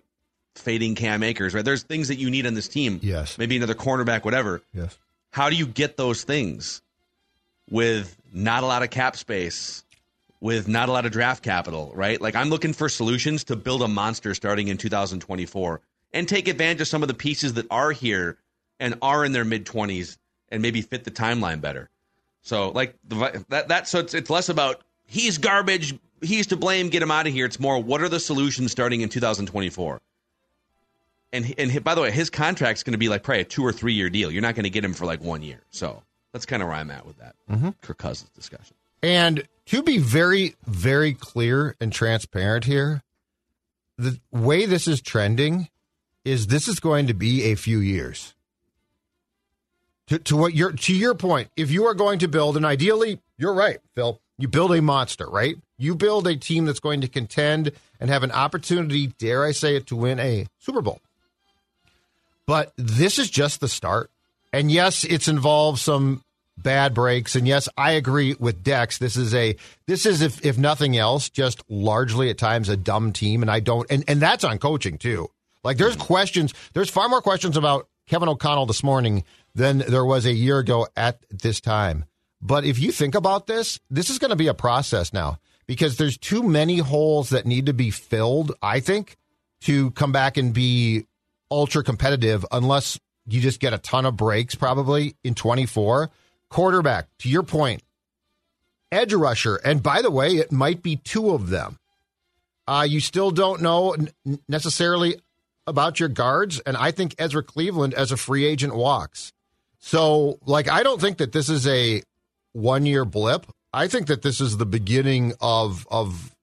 [0.55, 1.63] fading Cam Akers, right?
[1.65, 2.99] There's things that you need on this team.
[3.01, 3.37] Yes.
[3.37, 4.61] Maybe another cornerback, whatever.
[4.73, 4.97] yes.
[5.31, 6.83] How do you get those things
[7.69, 9.83] with not a lot of cap space,
[10.39, 12.21] with not a lot of draft capital, right?
[12.21, 15.81] Like I'm looking for solutions to build a monster starting in 2024
[16.13, 18.37] and take advantage of some of the pieces that are here
[18.79, 20.17] and are in their mid 20s
[20.49, 21.89] and maybe fit the timeline better.
[22.43, 26.89] So like the, that that so it's it's less about he's garbage, he's to blame,
[26.89, 27.45] get him out of here.
[27.45, 30.01] It's more what are the solutions starting in 2024.
[31.31, 33.71] And and by the way, his contract's going to be like probably a two or
[33.71, 34.29] three year deal.
[34.29, 35.61] You're not going to get him for like one year.
[35.71, 37.69] So that's kind of where I'm at with that mm-hmm.
[37.81, 38.75] Kirk Cousins discussion.
[39.01, 43.01] And to be very, very clear and transparent here,
[43.97, 45.69] the way this is trending
[46.25, 48.32] is this is going to be a few years.
[50.07, 53.19] To, to what your to your point, if you are going to build, and ideally,
[53.37, 54.19] you're right, Phil.
[54.37, 55.55] You build a monster, right?
[55.77, 59.75] You build a team that's going to contend and have an opportunity, dare I say
[59.77, 60.99] it, to win a Super Bowl.
[62.45, 64.09] But this is just the start.
[64.51, 66.21] And yes, it's involved some
[66.57, 67.35] bad breaks.
[67.35, 68.97] And yes, I agree with Dex.
[68.97, 69.55] This is a
[69.87, 73.41] this is if if nothing else, just largely at times a dumb team.
[73.41, 75.29] And I don't and, and that's on coaching too.
[75.63, 79.23] Like there's questions, there's far more questions about Kevin O'Connell this morning
[79.55, 82.05] than there was a year ago at this time.
[82.41, 85.97] But if you think about this, this is going to be a process now because
[85.97, 89.15] there's too many holes that need to be filled, I think,
[89.61, 91.05] to come back and be
[91.49, 96.09] ultra competitive unless you just get a ton of breaks probably in 24.
[96.49, 97.81] Quarterback, to your point,
[98.91, 99.55] edge rusher.
[99.55, 101.79] And by the way, it might be two of them.
[102.67, 103.95] Uh, you still don't know
[104.47, 105.17] necessarily
[105.65, 106.59] about your guards.
[106.59, 109.32] And I think Ezra Cleveland as a free agent walks.
[109.85, 112.01] So, like, I don't think that this is a
[112.53, 113.45] one year blip.
[113.73, 116.33] I think that this is the beginning of of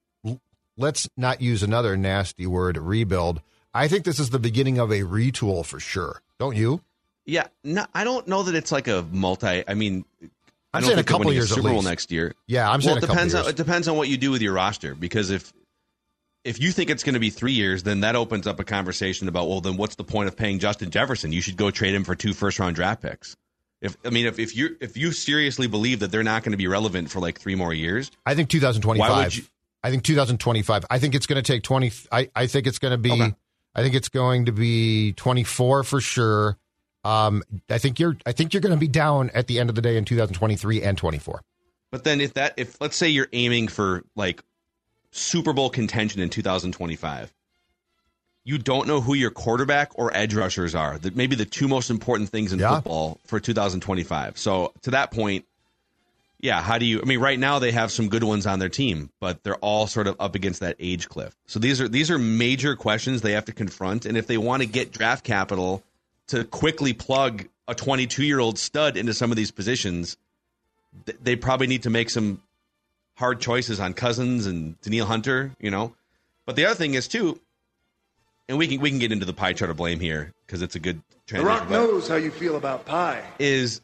[0.77, 3.41] let's not use another nasty word rebuild.
[3.73, 6.21] I think this is the beginning of a retool for sure.
[6.37, 6.81] Don't you?
[7.25, 9.63] Yeah, no, I don't know that it's like a multi.
[9.67, 10.27] I mean, I
[10.77, 11.87] I'm don't saying a couple years at Super Bowl least.
[11.87, 12.35] next year.
[12.45, 13.33] Yeah, I'm well, saying it a couple depends.
[13.33, 13.45] years.
[13.45, 15.51] On, it depends on what you do with your roster because if
[16.43, 19.27] if you think it's going to be three years, then that opens up a conversation
[19.27, 21.31] about well, then what's the point of paying Justin Jefferson?
[21.31, 23.35] You should go trade him for two first round draft picks.
[23.81, 26.57] If I mean, if, if you if you seriously believe that they're not going to
[26.57, 29.09] be relevant for like three more years, I think 2025.
[29.09, 29.43] Why would you-
[29.83, 30.85] I think 2025.
[30.91, 31.91] I think it's going to take 20.
[32.11, 33.11] I, I think it's going to be.
[33.11, 33.33] Okay.
[33.73, 36.57] I think it's going to be 24 for sure.
[37.03, 38.15] Um, I think you're.
[38.25, 40.83] I think you're going to be down at the end of the day in 2023
[40.83, 41.41] and 24.
[41.91, 44.43] But then if that if let's say you're aiming for like
[45.11, 47.33] Super Bowl contention in 2025,
[48.43, 50.97] you don't know who your quarterback or edge rushers are.
[50.97, 52.75] That maybe the two most important things in Yeah.
[52.75, 54.37] football for 2025.
[54.37, 55.45] So to that point,
[56.39, 56.99] yeah, how do you?
[57.01, 59.85] I mean, right now they have some good ones on their team, but they're all
[59.85, 61.35] sort of up against that age cliff.
[61.45, 64.63] So these are these are major questions they have to confront, and if they want
[64.63, 65.83] to get draft capital
[66.27, 70.17] to quickly plug a 22 year old stud into some of these positions,
[71.21, 72.41] they probably need to make some
[73.21, 75.93] hard choices on Cousins and Danielle Hunter, you know.
[76.45, 77.39] But the other thing is too,
[78.49, 80.75] and we can we can get into the pie chart of blame here because it's
[80.75, 81.01] a good.
[81.27, 83.23] The Rock knows how you feel about pie.
[83.39, 83.79] Is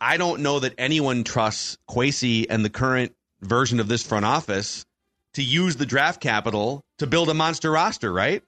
[0.00, 4.84] I don't know that anyone trusts Kwesi and the current version of this front office
[5.32, 8.44] to use the draft capital to build a monster roster, right?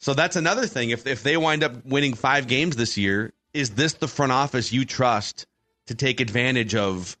[0.00, 0.90] So that's another thing.
[0.90, 4.72] If if they wind up winning five games this year, is this the front office
[4.72, 5.46] you trust
[5.86, 7.16] to take advantage of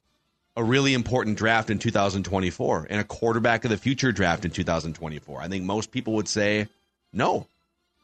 [0.60, 5.40] a really important draft in 2024 and a quarterback of the future draft in 2024?
[5.40, 6.68] I think most people would say
[7.12, 7.46] no.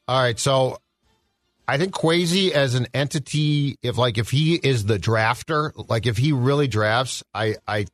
[0.09, 0.79] All right, so
[1.69, 6.17] I think Kwesi as an entity, if like if he is the drafter, like if
[6.17, 7.87] he really drafts, I I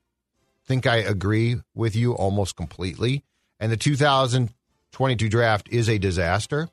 [0.66, 3.24] think I agree with you almost completely.
[3.58, 6.68] And the 2022 draft is a disaster.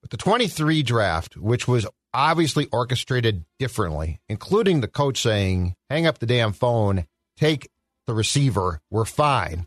[0.00, 6.18] But the 23 draft, which was obviously orchestrated differently, including the coach saying, hang up
[6.18, 7.70] the damn phone, take
[8.06, 9.66] the receiver, we're fine.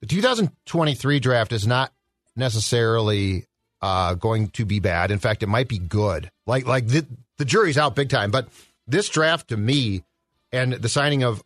[0.00, 1.92] The 2023 draft is not
[2.34, 3.46] necessarily
[3.80, 5.10] uh, going to be bad.
[5.10, 6.30] In fact, it might be good.
[6.46, 7.06] Like like the,
[7.38, 8.30] the jury's out big time.
[8.30, 8.48] But
[8.86, 10.02] this draft to me,
[10.52, 11.42] and the signing of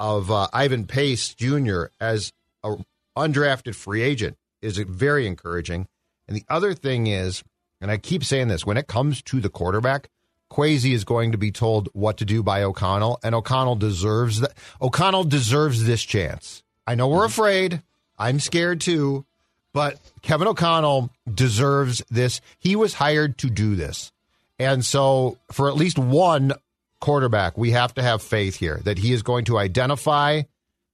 [0.00, 1.84] of uh, Ivan Pace Jr.
[2.00, 2.32] as
[2.64, 2.76] a
[3.16, 5.86] undrafted free agent is very encouraging.
[6.28, 7.42] And the other thing is,
[7.82, 10.08] and I keep saying this, when it comes to the quarterback,
[10.50, 14.52] Kwesi is going to be told what to do by O'Connell, and O'Connell deserves that.
[14.80, 16.62] O'Connell deserves this chance.
[16.86, 17.26] I know we're mm-hmm.
[17.26, 17.82] afraid.
[18.18, 19.26] I'm scared too.
[19.72, 22.40] But Kevin O'Connell deserves this.
[22.58, 24.12] He was hired to do this.
[24.58, 26.52] And so, for at least one
[27.00, 30.42] quarterback, we have to have faith here that he is going to identify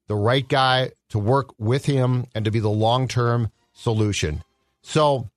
[0.06, 4.42] the right guy to work with him and to be the long term solution.
[4.82, 5.28] So,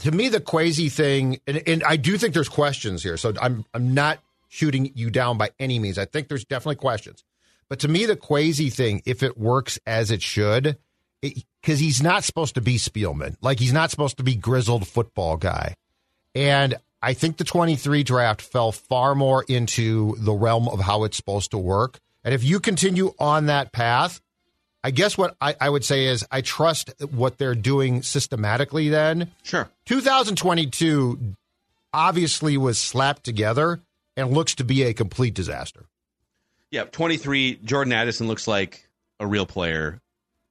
[0.00, 3.16] to me, the Kwesi thing, and, and, I do think there's questions here.
[3.16, 5.98] So, I'm, I'm not shooting you down by any means.
[5.98, 7.24] I think there's definitely questions.
[7.68, 10.76] But to me, the Kwesi thing, if it works as it should,
[11.20, 13.36] because he's not supposed to be Spielman.
[13.40, 15.74] Like he's not supposed to be grizzled football guy.
[16.34, 21.16] And I think the 23 draft fell far more into the realm of how it's
[21.16, 21.98] supposed to work.
[22.22, 24.20] And if you continue on that path,
[24.84, 29.32] I guess what I, I would say is I trust what they're doing systematically then.
[29.42, 29.70] Sure.
[29.86, 31.18] 2022
[31.94, 33.80] obviously was slapped together
[34.14, 35.86] and looks to be a complete disaster.
[36.70, 38.86] Yeah, 23, Jordan Addison looks like
[39.18, 40.00] a real player.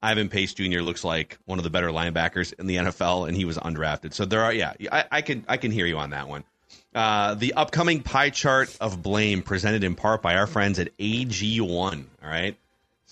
[0.01, 0.79] Ivan Pace Jr.
[0.79, 4.13] looks like one of the better linebackers in the NFL, and he was undrafted.
[4.13, 6.43] So there are, yeah, I, I can I can hear you on that one.
[6.93, 12.05] Uh, the upcoming pie chart of blame presented in part by our friends at AG1.
[12.21, 12.57] All right,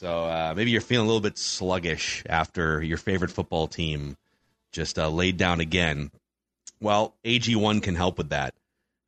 [0.02, 4.18] so uh, maybe you're feeling a little bit sluggish after your favorite football team
[4.72, 6.10] just uh, laid down again.
[6.80, 8.56] Well, AG1 can help with that.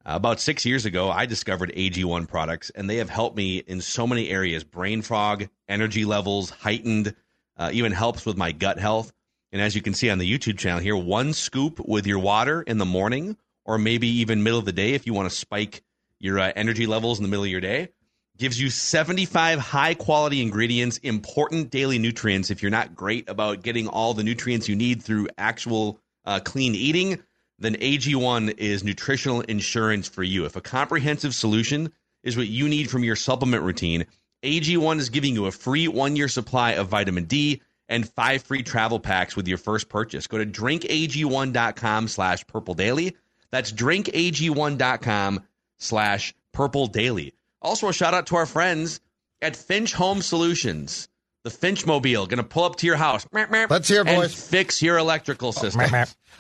[0.05, 3.81] Uh, about six years ago, I discovered AG1 products, and they have helped me in
[3.81, 7.15] so many areas brain fog, energy levels, heightened
[7.57, 9.11] uh, even helps with my gut health.
[9.51, 12.61] And as you can see on the YouTube channel here, one scoop with your water
[12.61, 15.81] in the morning, or maybe even middle of the day if you want to spike
[16.19, 17.89] your uh, energy levels in the middle of your day,
[18.37, 22.49] gives you 75 high quality ingredients, important daily nutrients.
[22.49, 26.73] If you're not great about getting all the nutrients you need through actual uh, clean
[26.75, 27.21] eating,
[27.59, 30.45] then AG1 is nutritional insurance for you.
[30.45, 31.91] If a comprehensive solution
[32.23, 34.05] is what you need from your supplement routine,
[34.43, 38.63] AG1 is giving you a free one year supply of vitamin D and five free
[38.63, 40.27] travel packs with your first purchase.
[40.27, 43.15] Go to drinkag1.com slash purple daily.
[43.51, 45.41] That's drinkag1.com
[45.77, 47.33] slash purple daily.
[47.63, 48.99] Also, a shout out to our friends
[49.41, 51.07] at Finch Home Solutions.
[51.43, 53.27] The Finch Mobile going to pull up to your house.
[53.33, 54.33] Let's hear, boys.
[54.33, 55.81] fix your electrical system.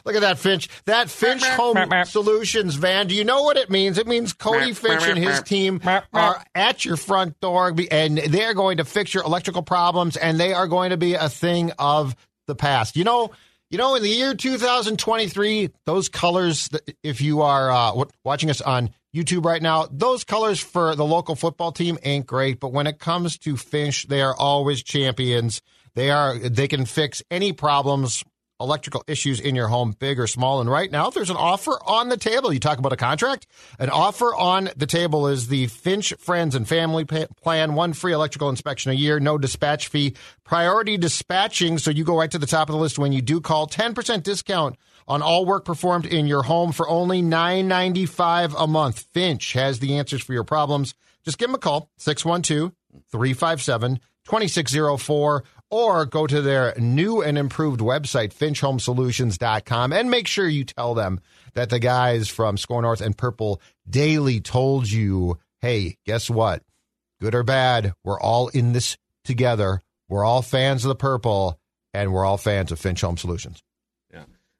[0.05, 0.69] Look at that Finch.
[0.85, 3.07] That Finch Home Solutions van.
[3.07, 3.97] Do you know what it means?
[3.97, 5.81] It means Cody Finch and his team
[6.13, 10.53] are at your front door and they're going to fix your electrical problems and they
[10.53, 12.15] are going to be a thing of
[12.47, 12.95] the past.
[12.95, 13.31] You know,
[13.69, 16.69] you know, in the year 2023, those colors,
[17.01, 21.35] if you are uh, watching us on YouTube right now, those colors for the local
[21.35, 25.61] football team ain't great, but when it comes to Finch, they are always champions.
[25.93, 28.23] They are they can fix any problems
[28.59, 30.61] electrical issues in your home, big or small.
[30.61, 32.53] And right now, there's an offer on the table.
[32.53, 33.45] You talk about a contract.
[33.77, 37.75] An offer on the table is the Finch Friends and Family Plan.
[37.75, 41.77] One free electrical inspection a year, no dispatch fee, priority dispatching.
[41.77, 43.67] So you go right to the top of the list when you do call.
[43.67, 49.05] 10% discount on all work performed in your home for only $9.95 a month.
[49.13, 50.93] Finch has the answers for your problems.
[51.23, 52.71] Just give them a call, 612
[53.11, 60.63] 357 2604 or go to their new and improved website, finchhomesolutions.com, and make sure you
[60.63, 61.19] tell them
[61.55, 66.61] that the guys from Score North and Purple Daily told you hey, guess what?
[67.21, 69.81] Good or bad, we're all in this together.
[70.09, 71.57] We're all fans of the purple,
[71.93, 73.63] and we're all fans of Finch Home Solutions.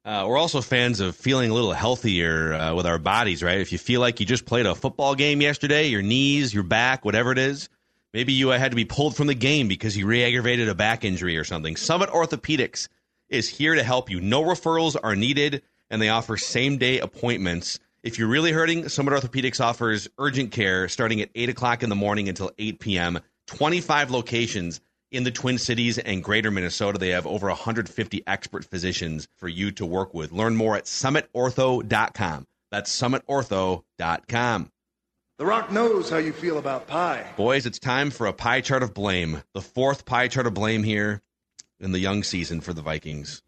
[0.06, 3.62] Uh, we're also fans of feeling a little healthier uh, with our bodies, right?
[3.62, 7.06] If you feel like you just played a football game yesterday, your knees, your back,
[7.06, 7.70] whatever it is,
[8.13, 11.06] maybe you had to be pulled from the game because you re aggravated a back
[11.06, 11.78] injury or something.
[11.78, 12.89] Summit Orthopedics
[13.30, 14.20] is here to help you.
[14.20, 17.80] No referrals are needed, and they offer same day appointments.
[18.04, 21.96] If you're really hurting, Summit Orthopedics offers urgent care starting at 8 o'clock in the
[21.96, 23.20] morning until 8 p.m.
[23.48, 24.82] 25 locations
[25.13, 26.97] in the Twin Cities and greater Minnesota.
[26.97, 30.32] They have over 150 expert physicians for you to work with.
[30.32, 32.47] Learn more at summitortho.com.
[32.71, 34.71] That's summitortho.com.
[35.38, 37.26] The Rock knows how you feel about pie.
[37.36, 39.41] Boys, it's time for a pie chart of blame.
[39.54, 41.21] The fourth pie chart of blame here
[41.80, 43.41] in the young season for the Vikings.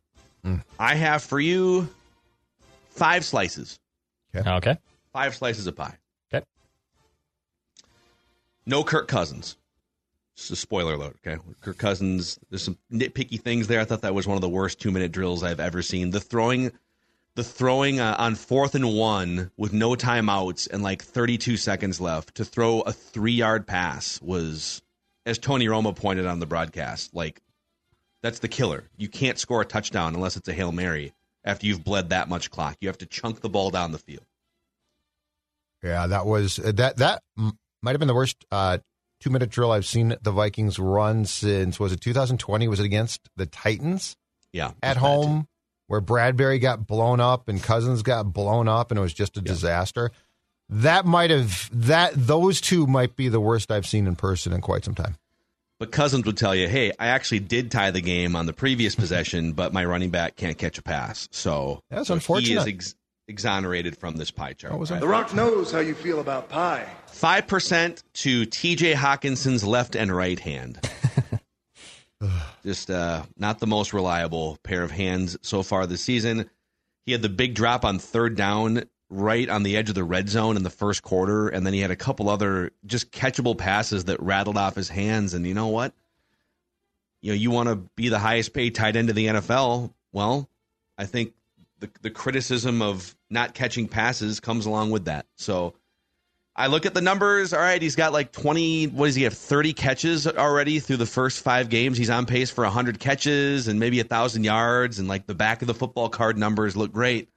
[0.46, 0.64] Mm.
[0.80, 1.90] I have for you
[2.90, 3.80] five slices.
[4.36, 4.50] Okay.
[4.50, 4.78] Okay.
[5.14, 5.96] Five slices of pie.
[6.34, 6.46] Okay.
[8.66, 9.56] No Kirk Cousins.
[10.36, 11.42] Just a spoiler alert, okay?
[11.62, 13.80] Kirk Cousins, there's some nitpicky things there.
[13.80, 16.12] I thought that was one of the worst two minute drills I've ever seen.
[16.12, 16.72] The throwing,
[17.36, 22.36] the throwing uh, on fourth and one with no timeouts and like 32 seconds left
[22.36, 24.82] to throw a three yard pass was,
[25.26, 27.42] as Tony Romo pointed on the broadcast, like
[28.22, 28.84] that's the killer.
[28.98, 31.14] You can't score a touchdown unless it's a hail mary
[31.46, 32.76] after you've bled that much clock.
[32.82, 34.26] You have to chunk the ball down the field.
[35.82, 38.80] Yeah, that was that that might have been the worst uh,
[39.26, 42.68] two minute drill I've seen the Vikings run since was it 2020?
[42.68, 44.16] Was it against the Titans?
[44.54, 45.48] Yeah, at home
[45.88, 49.40] where Bradbury got blown up and Cousins got blown up and it was just a
[49.40, 49.48] yeah.
[49.48, 50.12] disaster.
[50.70, 54.62] That might have that those two might be the worst I've seen in person in
[54.62, 55.16] quite some time.
[55.80, 58.94] But Cousins would tell you, hey, I actually did tie the game on the previous
[58.94, 61.28] possession, but my running back can't catch a pass.
[61.32, 62.94] So that's unfortunate.
[63.28, 64.74] He is ex- exonerated from this pie chart.
[64.74, 65.00] Right?
[65.00, 66.88] The Rock knows how you feel about pie.
[67.12, 70.80] 5% to TJ Hockenson's left and right hand.
[72.64, 76.50] Just uh, not the most reliable pair of hands so far this season.
[77.06, 80.28] He had the big drop on third down right on the edge of the red
[80.30, 84.06] zone in the first quarter, and then he had a couple other just catchable passes
[84.06, 85.36] that rattled off his hands.
[85.36, 85.94] And you know what?
[87.22, 89.94] You know, you want to be the highest paid tight end of the NFL.
[90.12, 90.50] Well,
[90.98, 91.34] I think
[91.80, 95.26] the the criticism of not catching passes comes along with that.
[95.36, 95.74] So
[96.56, 97.54] I look at the numbers.
[97.54, 99.34] All right, he's got like 20, what does he have?
[99.34, 101.98] 30 catches already through the first five games.
[101.98, 105.00] He's on pace for 100 catches and maybe a 1,000 yards.
[105.00, 107.30] And like the back of the football card numbers look great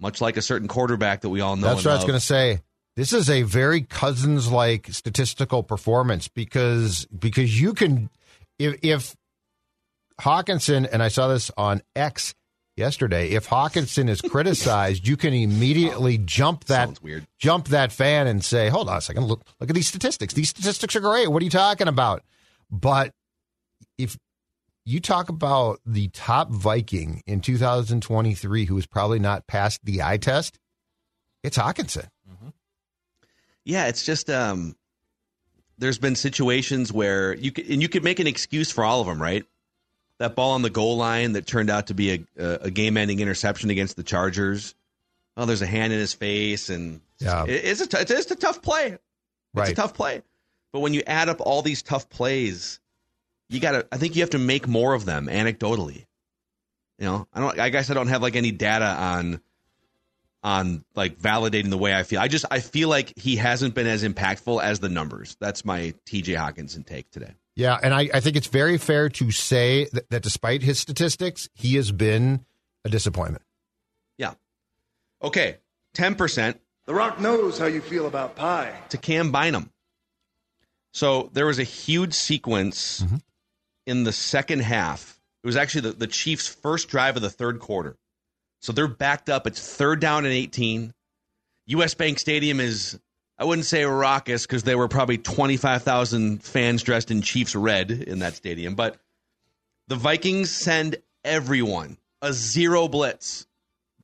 [0.00, 1.68] much like a certain quarterback that we all know.
[1.68, 1.94] That's what love.
[1.94, 2.60] I was going to say.
[2.96, 8.10] This is a very Cousins like statistical performance because because you can
[8.58, 9.16] if if
[10.20, 12.34] Hockenson and I saw this on X
[12.78, 13.30] yesterday.
[13.30, 16.98] If Hockenson is criticized, you can immediately jump that
[17.38, 20.32] jump that fan and say, "Hold on a second, look look at these statistics.
[20.32, 21.28] These statistics are great.
[21.28, 22.22] What are you talking about?"
[22.70, 23.12] But
[23.98, 24.16] if
[24.88, 30.16] you talk about the top Viking in 2023 who has probably not passed the eye
[30.16, 30.58] test.
[31.42, 32.08] It's Hockenson.
[32.28, 32.48] Mm-hmm.
[33.66, 34.76] Yeah, it's just um,
[35.76, 39.06] there's been situations where you could, and you could make an excuse for all of
[39.06, 39.44] them, right?
[40.18, 43.70] That ball on the goal line that turned out to be a, a game-ending interception
[43.70, 44.74] against the Chargers.
[45.36, 47.44] Oh, there's a hand in his face, and yeah.
[47.44, 48.86] it, it's a t- it's a tough play.
[48.86, 49.00] It's
[49.54, 49.70] right.
[49.70, 50.22] a tough play.
[50.72, 52.80] But when you add up all these tough plays,
[53.48, 53.86] you got to.
[53.92, 56.06] I think you have to make more of them anecdotally.
[56.98, 57.58] You know, I don't.
[57.60, 59.40] I guess I don't have like any data on
[60.42, 62.20] on like validating the way I feel.
[62.20, 65.36] I just I feel like he hasn't been as impactful as the numbers.
[65.40, 67.34] That's my TJ Hockenson take today.
[67.58, 71.48] Yeah, and I, I think it's very fair to say that, that despite his statistics,
[71.54, 72.46] he has been
[72.84, 73.42] a disappointment.
[74.16, 74.34] Yeah.
[75.22, 75.58] Okay,
[75.92, 76.60] ten percent.
[76.86, 78.74] The Rock knows how you feel about pie.
[78.90, 79.70] To Cam Bynum.
[80.92, 83.16] So there was a huge sequence mm-hmm
[83.88, 85.18] in the second half.
[85.42, 87.96] It was actually the, the Chiefs' first drive of the third quarter.
[88.60, 89.46] So they're backed up.
[89.46, 90.92] It's third down and 18.
[91.68, 93.00] US Bank Stadium is,
[93.38, 98.18] I wouldn't say raucous because there were probably 25,000 fans dressed in Chiefs red in
[98.20, 98.74] that stadium.
[98.74, 98.98] But
[99.86, 103.46] the Vikings send everyone a zero blitz.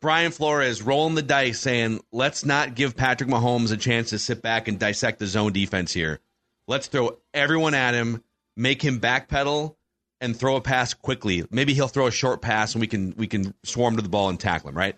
[0.01, 4.43] Brian Flores rolling the dice saying, let's not give Patrick Mahomes a chance to sit
[4.43, 6.21] back and dissect the zone defense here.
[6.69, 8.23] Let's throw everyone at him
[8.57, 9.77] make him backpedal
[10.21, 11.45] and throw a pass quickly.
[11.51, 14.29] Maybe he'll throw a short pass and we can we can swarm to the ball
[14.29, 14.97] and tackle him, right?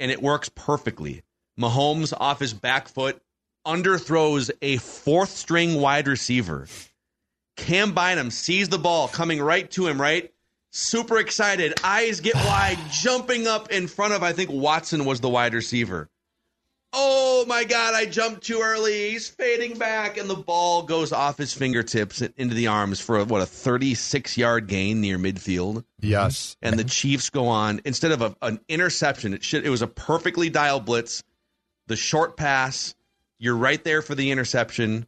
[0.00, 1.22] And it works perfectly.
[1.58, 3.20] Mahomes off his back foot
[3.66, 6.66] underthrows a fourth string wide receiver.
[7.56, 10.32] Cam Bynum sees the ball coming right to him, right?
[10.70, 11.74] Super excited.
[11.82, 16.08] Eyes get wide, jumping up in front of, I think Watson was the wide receiver.
[16.92, 19.10] Oh my God, I jumped too early.
[19.10, 23.42] He's fading back, and the ball goes off his fingertips into the arms for what
[23.42, 25.84] a 36 yard gain near midfield.
[26.00, 26.56] Yes.
[26.62, 29.34] And the Chiefs go on instead of a, an interception.
[29.34, 31.22] It should it was a perfectly dialed blitz.
[31.88, 32.94] The short pass,
[33.38, 35.06] you're right there for the interception.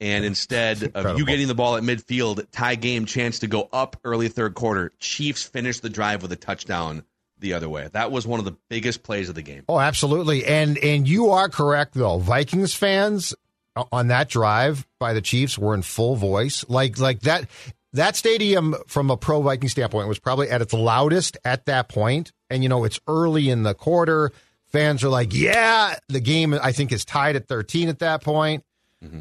[0.00, 3.96] And instead of you getting the ball at midfield, tie game chance to go up
[4.04, 4.92] early third quarter.
[5.00, 7.02] Chiefs finish the drive with a touchdown
[7.40, 7.88] the other way.
[7.92, 9.64] That was one of the biggest plays of the game.
[9.68, 10.44] Oh, absolutely.
[10.44, 12.18] And and you are correct though.
[12.18, 13.34] Vikings fans
[13.74, 16.64] uh, on that drive by the Chiefs were in full voice.
[16.68, 17.48] Like like that
[17.92, 22.32] that stadium from a pro Viking standpoint was probably at its loudest at that point.
[22.50, 24.32] And you know, it's early in the quarter.
[24.70, 28.64] Fans are like, "Yeah, the game I think is tied at 13 at that point."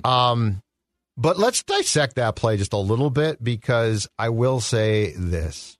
[0.03, 0.61] Um
[1.17, 5.77] but let's dissect that play just a little bit because I will say this.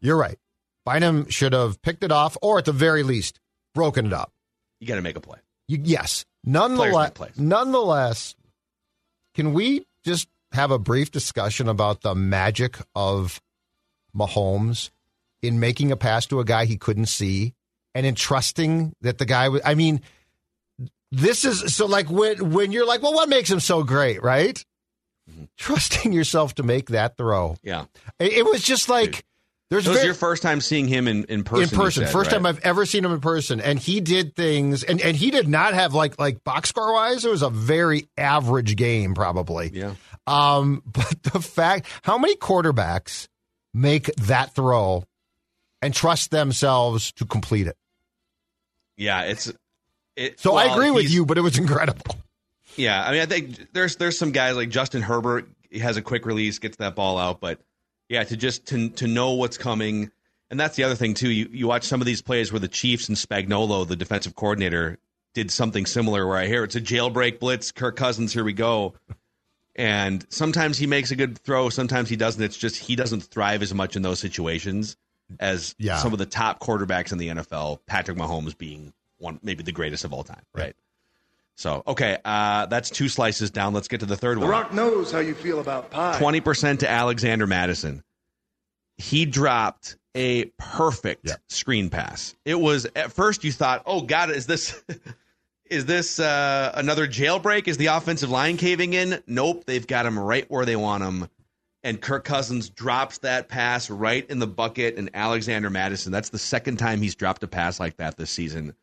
[0.00, 0.38] You're right.
[0.84, 3.40] Bynum should have picked it off, or at the very least,
[3.74, 4.32] broken it up.
[4.80, 5.38] You got to make a play.
[5.66, 6.24] You, yes.
[6.44, 8.36] Nonetheless, nonetheless,
[9.34, 13.42] can we just have a brief discussion about the magic of
[14.16, 14.90] Mahomes
[15.42, 17.54] in making a pass to a guy he couldn't see
[17.98, 19.60] and in trusting that the guy was?
[19.64, 20.00] I mean,
[21.10, 24.62] this is so like when when you're like, well, what makes him so great, right?
[25.28, 25.44] Mm-hmm.
[25.56, 27.56] Trusting yourself to make that throw.
[27.62, 27.86] Yeah.
[28.18, 29.24] It, it was just like
[29.70, 31.64] there's It was very- your first time seeing him in, in person.
[31.64, 32.04] in person.
[32.04, 32.38] said, First right?
[32.38, 35.46] time I've ever seen him in person, and he did things, and, and he did
[35.48, 37.24] not have like like box score wise.
[37.24, 39.70] It was a very average game, probably.
[39.74, 39.94] Yeah.
[40.26, 43.28] Um, but the fact, how many quarterbacks
[43.74, 45.04] make that throw
[45.82, 47.76] and trust themselves to complete it?
[48.98, 49.50] Yeah, it's.
[50.16, 52.16] It, So I agree with you, but it was incredible.
[52.76, 56.02] Yeah, I mean, I think there's there's some guys like Justin Herbert he has a
[56.02, 57.60] quick release, gets that ball out, but
[58.08, 60.10] yeah, to just to to know what's coming,
[60.50, 61.30] and that's the other thing too.
[61.30, 64.98] You you watch some of these plays where the Chiefs and Spagnuolo, the defensive coordinator,
[65.34, 66.26] did something similar.
[66.26, 68.94] Where I hear it's a jailbreak blitz, Kirk Cousins, here we go,
[69.76, 72.42] and sometimes he makes a good throw, sometimes he doesn't.
[72.42, 74.96] It's just he doesn't thrive as much in those situations
[75.40, 75.98] as Yeah.
[75.98, 77.80] some of the top quarterbacks in the NFL.
[77.86, 80.74] Patrick Mahomes being one, maybe the greatest of all time, right?
[81.56, 83.74] So, okay, uh, that's two slices down.
[83.74, 84.50] Let's get to the third The one.
[84.50, 86.16] Rock knows how you feel about pie.
[86.18, 88.04] 20% to Alexander Mattison.
[88.96, 91.36] He dropped a perfect Yeah.
[91.48, 92.34] screen pass.
[92.44, 94.82] It was at first you thought, "Oh god, is this
[95.70, 97.68] is this uh, another jailbreak?
[97.68, 101.28] Is the offensive line caving in?" Nope, they've got him right where they want him.
[101.88, 106.36] And Kirk Cousins drops that pass right in the bucket and Alexander Mattison, that's the
[106.36, 108.74] second time he's dropped a pass like that this season.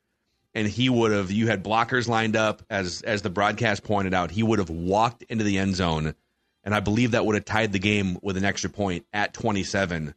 [0.56, 4.32] And he would have you had blockers lined up as as the broadcast pointed out
[4.32, 6.16] he would have walked into the end zone.
[6.64, 10.16] And i believe that would have tied the game with an extra point at 27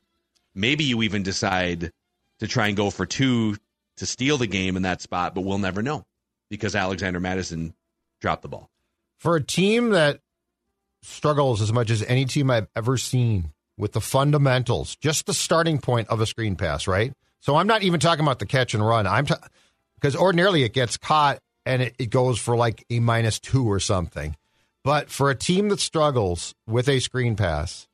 [0.54, 1.92] maybe you even decide
[2.38, 3.58] to try and go for two
[3.98, 6.06] to steal the game in that spot but we'll never know
[6.48, 7.74] because alexander mattison
[8.22, 8.70] dropped the ball.
[9.18, 10.22] For a team that
[11.02, 15.78] struggles as much as any team I've ever seen with the fundamentals, just the starting
[15.78, 17.12] point of a screen pass, right?
[17.40, 19.06] So I'm not even talking about the catch and run.
[19.06, 19.26] I'm
[19.94, 23.80] because ordinarily it gets caught and it, it goes for like a minus two or
[23.80, 24.36] something.
[24.84, 27.86] But for a team that struggles with a screen pass,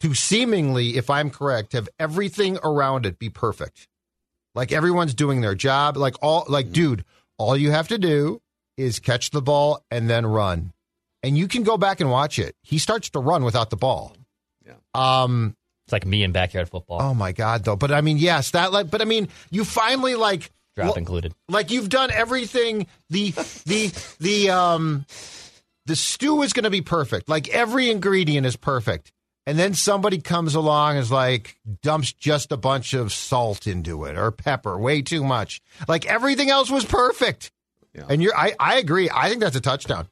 [0.00, 3.86] to seemingly, if I'm correct, have everything around it be perfect.
[4.54, 5.96] Like everyone's doing their job.
[5.96, 7.04] Like all like, dude,
[7.38, 8.40] all you have to do
[8.76, 10.72] is catch the ball and then run.
[11.22, 12.56] And you can go back and watch it.
[12.62, 14.16] He starts to run without the ball.
[14.66, 14.74] Yeah.
[14.94, 15.56] Um
[15.86, 17.76] It's like me in backyard football, oh my god though.
[17.76, 21.34] But I mean, yes, that like but I mean, you finally like drop well, included.
[21.48, 23.30] like you've done everything the
[23.66, 25.04] the the um
[25.86, 29.12] the stew is going to be perfect like every ingredient is perfect
[29.46, 34.04] and then somebody comes along and is like dumps just a bunch of salt into
[34.06, 37.50] it or pepper way too much like everything else was perfect
[37.94, 38.06] Yeah.
[38.08, 40.06] and you're I, I agree i think that's a touchdown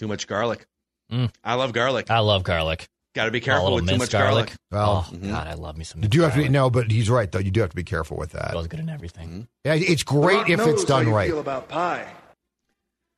[0.00, 0.66] too much garlic
[1.12, 1.28] Mm.
[1.44, 2.88] i love garlic I love garlic.
[3.16, 5.98] got to be careful with too much garlic, well oh God, I love me some.
[5.98, 6.52] you minced do have to be garlic.
[6.52, 8.78] no but he's right though you do have to be careful with that Goes good
[8.80, 9.46] in everything.
[9.64, 12.06] yeah, it's great if it's done how you right feel about pie.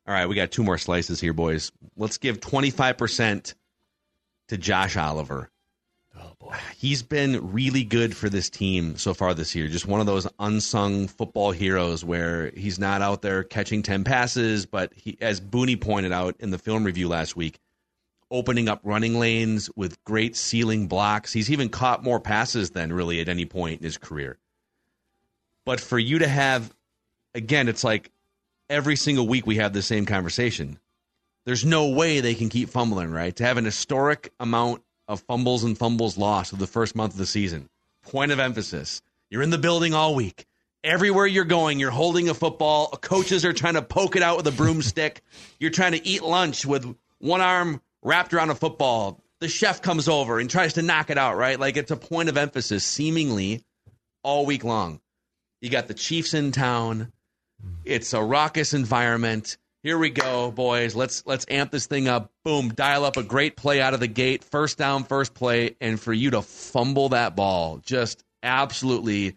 [0.07, 3.53] all right we got two more slices here boys let's give 25%
[4.49, 5.52] to josh oliver boy,
[6.77, 9.67] he's been really good for this team so far this year.
[9.67, 14.65] Just one of those unsung football heroes where he's not out there catching 10 passes,
[14.65, 17.59] but he, as Booney pointed out in the film review last week,
[18.31, 21.31] opening up running lanes with great ceiling blocks.
[21.31, 24.37] He's even caught more passes than really at any point in his career.
[25.65, 26.73] But for you to have,
[27.35, 28.11] again, it's like
[28.69, 30.79] every single week we have the same conversation.
[31.45, 33.35] There's no way they can keep fumbling, right?
[33.35, 37.17] To have an historic amount of fumbles and fumbles lost of the first month of
[37.17, 37.69] the season.
[38.03, 39.01] Point of emphasis.
[39.29, 40.45] You're in the building all week.
[40.83, 42.87] Everywhere you're going, you're holding a football.
[42.89, 45.21] Coaches are trying to poke it out with a broomstick.
[45.59, 49.23] You're trying to eat lunch with one arm wrapped around a football.
[49.39, 51.57] The chef comes over and tries to knock it out, right?
[51.57, 53.63] Like it's a point of emphasis, seemingly
[54.23, 54.99] all week long.
[55.61, 57.13] You got the Chiefs in town.
[57.85, 59.57] It's a raucous environment.
[59.83, 60.95] Here we go, boys.
[60.95, 62.31] Let's let's amp this thing up.
[62.45, 64.41] Boom, dial up a great play out of the gate.
[64.45, 69.35] First down, first play, and for you to fumble that ball, just absolutely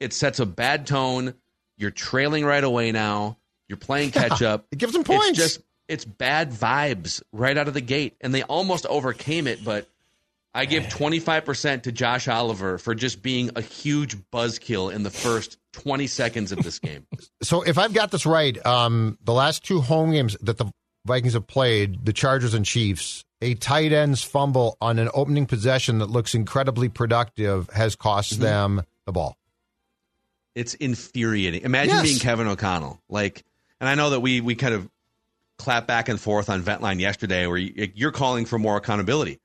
[0.00, 1.34] it sets a bad tone.
[1.76, 3.36] You're trailing right away now.
[3.68, 4.66] You're playing catch up.
[4.72, 5.28] it gives them points.
[5.28, 9.62] It's just it's bad vibes right out of the gate, and they almost overcame it.
[9.62, 9.86] But
[10.54, 15.58] I give 25% to Josh Oliver for just being a huge buzzkill in the first
[15.72, 17.06] 20 seconds of this game.
[17.42, 20.64] So if I've got this right, um, the last two home games that the
[21.04, 25.98] Vikings have played, the Chargers and Chiefs, a tight end's fumble on an opening possession
[25.98, 28.42] that looks incredibly productive has cost mm-hmm.
[28.42, 29.36] them the ball.
[30.54, 31.62] It's infuriating.
[31.62, 32.02] Imagine yes.
[32.02, 32.98] being Kevin O'Connell.
[33.10, 33.44] Like,
[33.78, 34.88] and I know that we we kind of
[35.58, 39.38] clap back and forth on Ventline yesterday, where you're calling for more accountability.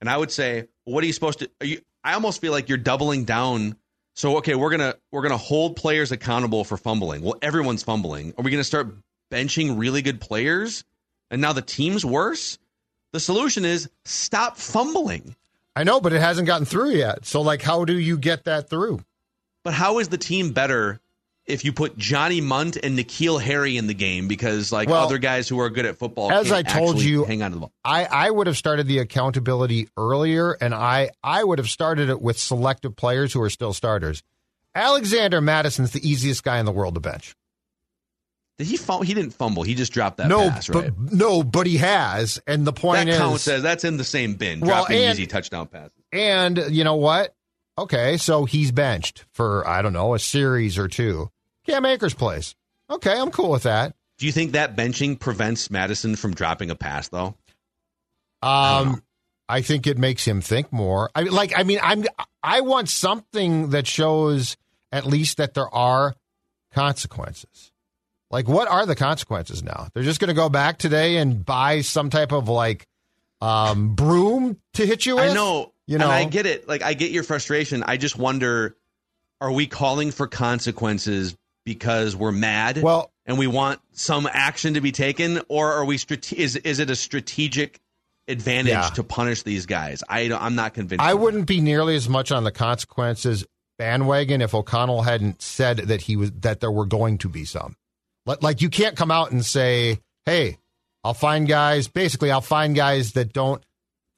[0.00, 1.50] And I would say, what are you supposed to?
[1.62, 3.76] You, I almost feel like you're doubling down.
[4.14, 7.22] So okay, we're gonna we're gonna hold players accountable for fumbling.
[7.22, 8.34] Well, everyone's fumbling.
[8.36, 8.94] Are we gonna start
[9.30, 10.84] benching really good players?
[11.30, 12.58] And now the team's worse.
[13.12, 15.36] The solution is stop fumbling.
[15.76, 17.24] I know, but it hasn't gotten through yet.
[17.24, 19.04] So like, how do you get that through?
[19.62, 21.00] But how is the team better
[21.50, 25.18] if you put Johnny Mundt and N'Keal Harry in the game because like well, other
[25.18, 26.32] guys who are good at football.
[26.32, 27.72] As I told you, hang on to the ball.
[27.84, 32.20] I, I would have started the accountability earlier, and I I would have started it
[32.20, 34.22] with selective players who are still starters.
[34.74, 37.34] Alexander Mattison's the easiest guy in the world to bench.
[38.58, 39.04] Did he fumble?
[39.04, 39.62] He didn't fumble.
[39.62, 40.92] He just dropped that no, pass, right?
[40.94, 42.38] But, no, but he has.
[42.46, 44.60] And the point that is, counts as that's in the same bin.
[44.60, 45.96] Well, dropping and, easy touchdown passes.
[46.12, 47.34] And you know what?
[47.78, 51.30] Okay, so he's benched for I don't know a series or two.
[51.66, 52.54] Cam Akers plays.
[52.88, 53.94] Okay, I'm cool with that.
[54.18, 57.36] Do you think that benching prevents Mattison from dropping a pass though?
[58.42, 59.02] Um,
[59.48, 61.10] I, I think it makes him think more.
[61.14, 61.52] I like.
[61.58, 62.04] I mean, I'm.
[62.42, 64.56] I want something that shows
[64.92, 66.14] at least that there are
[66.72, 67.72] consequences.
[68.30, 69.88] Like, what are the consequences now?
[69.92, 72.86] They're just going to go back today and buy some type of like
[73.40, 75.30] um, broom to hit you with.
[75.30, 75.72] I know.
[75.86, 76.68] You know, and I get it.
[76.68, 77.82] Like, I get your frustration.
[77.82, 78.76] I just wonder:
[79.40, 81.36] Are we calling for consequences
[81.70, 85.98] because we're mad well, and we want some action to be taken, or are we
[85.98, 87.78] strate- is is it a strategic
[88.26, 88.88] advantage yeah.
[88.88, 90.02] to punish these guys?
[90.08, 91.00] I I'm not convinced.
[91.04, 93.46] I wouldn't be nearly as much on the consequences
[93.78, 97.76] bandwagon if O'Connell hadn't said that he was that there were going to be some.
[98.26, 100.58] Like you can't come out and say, "Hey,
[101.04, 103.62] I'll find guys." Basically, I'll find guys that don't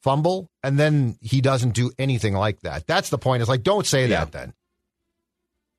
[0.03, 2.87] fumble, and then he doesn't do anything like that.
[2.87, 3.43] That's the point.
[3.43, 4.25] Is like, don't say yeah.
[4.25, 4.55] that then.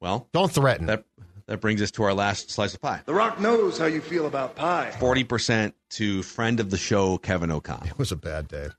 [0.03, 0.87] Well, don't threaten.
[0.87, 1.05] That
[1.53, 2.99] that brings us to our last slice of pie.
[3.05, 4.91] The Rock knows how you feel about pie.
[4.97, 7.85] 40% to friend of the show, Kevin O'Connell.
[7.85, 8.69] It was a bad day.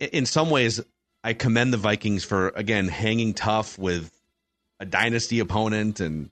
[0.00, 0.80] In some ways,
[1.22, 4.10] I commend the Vikings for, again, hanging tough with
[4.80, 6.30] a dynasty opponent and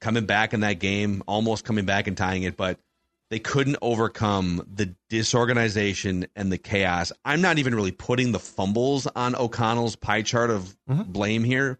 [0.00, 2.80] coming back in that game, almost coming back and tying it, but
[3.30, 7.12] they couldn't overcome the disorganization and the chaos.
[7.24, 11.02] I'm not even really putting the fumbles on O'Connell's pie chart of mm-hmm.
[11.02, 11.78] blame here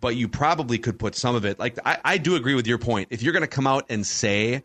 [0.00, 1.58] but you probably could put some of it.
[1.58, 3.08] Like I, I do agree with your point.
[3.10, 4.64] If you're going to come out and say,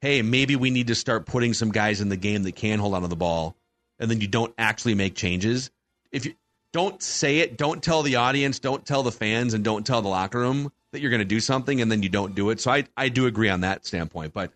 [0.00, 2.94] "Hey, maybe we need to start putting some guys in the game that can hold
[2.94, 3.56] on to the ball,"
[3.98, 5.70] and then you don't actually make changes,
[6.12, 6.34] if you
[6.72, 10.08] don't say it, don't tell the audience, don't tell the fans, and don't tell the
[10.08, 12.60] locker room that you're going to do something, and then you don't do it.
[12.60, 14.32] So I, I do agree on that standpoint.
[14.32, 14.52] But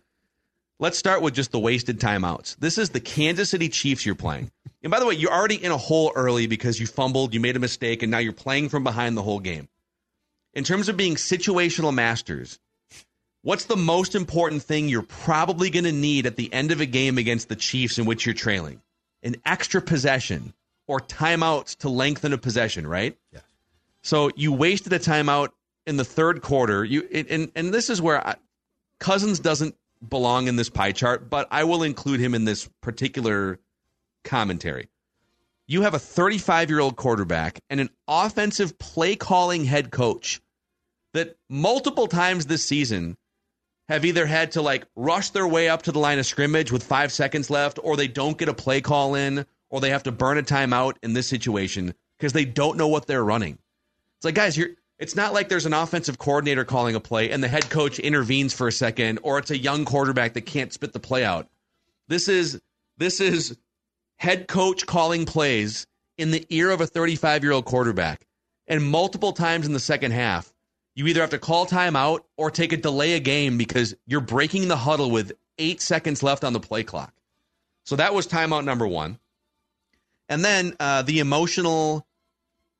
[0.79, 2.57] let's start with just the wasted timeouts.
[2.57, 4.51] This is the Kansas City Chiefs you're playing.
[4.83, 7.55] And by the way, you're already in a hole early because you fumbled, you made
[7.55, 9.67] a mistake, and now you're playing from behind the whole game
[10.53, 12.59] in terms of being situational masters,
[13.41, 16.85] what's the most important thing you're probably going to need at the end of a
[16.85, 18.81] game against the Chiefs in which you're trailing?
[19.23, 20.53] An extra possession
[20.87, 23.17] or timeouts to lengthen a possession, right?
[23.31, 23.39] Yeah.
[24.01, 25.49] So you wasted a timeout
[25.85, 26.83] in the third quarter.
[26.83, 28.35] You and and this is where I,
[28.99, 29.75] Cousins doesn't
[30.07, 33.59] belong in this pie chart, but I will include him in this particular
[34.23, 34.89] commentary
[35.71, 40.41] you have a 35 year old quarterback and an offensive play calling head coach
[41.13, 43.15] that multiple times this season
[43.87, 46.83] have either had to like rush their way up to the line of scrimmage with
[46.83, 50.11] five seconds left, or they don't get a play call in, or they have to
[50.11, 53.57] burn a timeout in this situation because they don't know what they're running.
[54.17, 54.69] It's like, guys, you're
[54.99, 58.53] It's not like there's an offensive coordinator calling a play and the head coach intervenes
[58.53, 61.47] for a second, or it's a young quarterback that can't spit the play out.
[62.09, 62.61] This is
[62.97, 63.57] this is
[64.21, 68.27] head coach calling plays in the ear of a 35 year old quarterback.
[68.67, 70.53] And multiple times in the second half,
[70.93, 74.67] you either have to call timeout or take a delay a game because you're breaking
[74.67, 77.11] the huddle with eight seconds left on the play clock.
[77.83, 79.17] So that was timeout number one.
[80.29, 82.05] And then uh, the emotional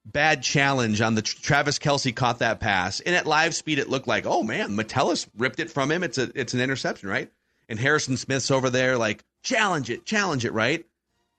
[0.05, 4.07] bad challenge on the Travis Kelce caught that pass, and at live speed it looked
[4.07, 6.03] like, oh man, Metellus ripped it from him.
[6.03, 7.31] It's a it's an interception, right?
[7.67, 10.85] And Harrison Smith's over there like challenge it, challenge it, right?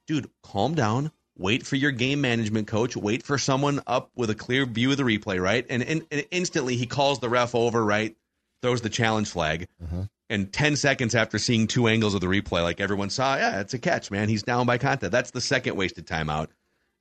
[0.07, 1.13] Dude, calm down.
[1.37, 2.97] Wait for your game management coach.
[2.97, 5.65] Wait for someone up with a clear view of the replay, right?
[5.69, 8.17] And, and, and instantly he calls the ref over, right?
[8.61, 9.67] Throws the challenge flag.
[9.83, 10.03] Mm-hmm.
[10.29, 13.75] And 10 seconds after seeing two angles of the replay, like everyone saw, yeah, it's
[13.75, 14.29] a catch, man.
[14.29, 15.13] He's down by contact.
[15.13, 16.49] That's the second wasted timeout.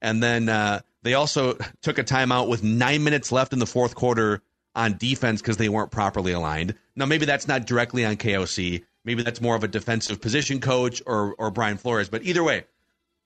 [0.02, 3.95] And then uh, they also took a timeout with nine minutes left in the fourth
[3.95, 4.41] quarter
[4.76, 6.76] on defense because they weren't properly aligned.
[6.95, 8.84] Now, maybe that's not directly on KOC.
[9.04, 12.08] Maybe that's more of a defensive position coach or or Brian Flores.
[12.10, 12.66] But either way,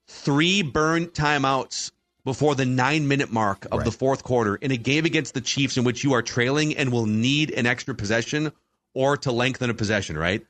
[0.07, 1.91] three burn timeouts
[2.23, 3.85] before the nine minute mark of Right.
[3.85, 6.91] the fourth quarter in a game against the Chiefs in which you are trailing and
[6.91, 8.51] will need an extra possession
[8.93, 10.45] or to lengthen a possession, right?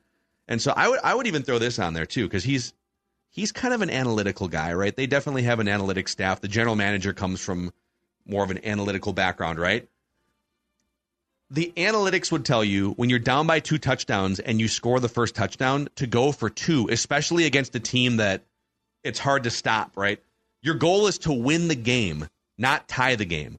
[0.47, 2.73] And so I would I would even throw this on there too because he's
[3.29, 4.95] he's kind of an analytical guy, right?
[4.95, 6.39] They definitely have an analytics staff.
[6.41, 7.73] The general manager comes from
[8.25, 9.87] more of an analytical background, right?
[11.51, 15.09] The analytics would tell you when you're down by two touchdowns and you score the
[15.09, 18.43] first touchdown to go for two, especially against a team that
[19.05, 20.19] it's hard to stop, right?
[20.61, 22.27] Your goal is to win the game,
[22.57, 23.57] not tie the game.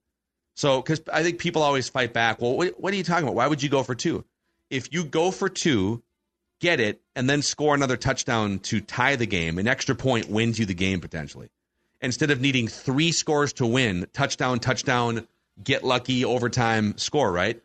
[0.55, 2.41] So, because I think people always fight back.
[2.41, 3.37] Well, what, what are you talking about?
[3.37, 4.25] Why would you go for two?
[4.71, 6.03] If you go for two,
[6.61, 10.59] get it, and then score another touchdown to tie the game, an extra point wins
[10.59, 11.49] you the game potentially.
[12.01, 15.29] Instead of needing three scores to win, touchdown, touchdown,
[15.63, 17.63] get lucky, overtime, score, right?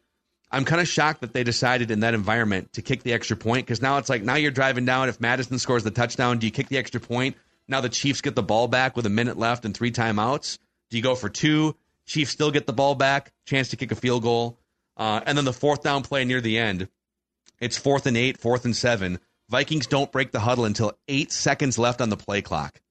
[0.52, 3.66] I'm kind of shocked that they decided in that environment to kick the extra point
[3.66, 5.08] because now it's like now you're driving down.
[5.10, 7.38] If Mattison scores the touchdown, do you kick the extra point?
[7.68, 10.58] Now the Chiefs get the ball back with a minute left and three timeouts.
[10.90, 11.76] Do you go for two?
[12.06, 14.60] Chiefs still get the ball back, chance to kick a field goal,
[14.98, 16.90] uh, and then the fourth down play near the end.
[17.60, 19.20] It's fourth and eight, fourth and seven.
[19.50, 22.82] Vikings don't break the huddle until eight seconds left on the play clock,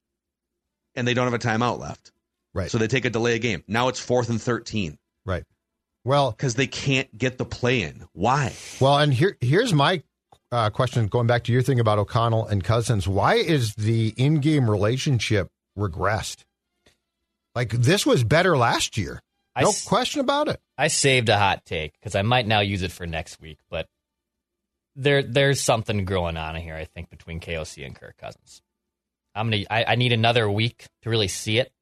[0.95, 2.13] and they don't have a timeout left.
[2.55, 2.71] Right.
[2.71, 3.65] So they take a delay of game.
[3.69, 5.45] Now it's fourth and thirteen Right.
[6.05, 8.05] Well, because they can't get the play in.
[8.13, 8.55] Why?
[8.81, 10.03] well, and here here's my
[10.53, 11.07] uh, question.
[11.07, 15.49] Going back to your thing about O'Connell and Cousins, why is the in-game relationship
[15.79, 16.45] regressed?
[17.55, 19.21] Like this was better last year.
[19.61, 20.61] No s- question about it.
[20.79, 23.87] I saved a hot take because I might now use it for next week, but
[24.97, 26.75] there there's something growing on here.
[26.75, 28.63] I think between KOC and Kirk Cousins.
[29.35, 31.73] I'm gonna I, I need another week to really see it,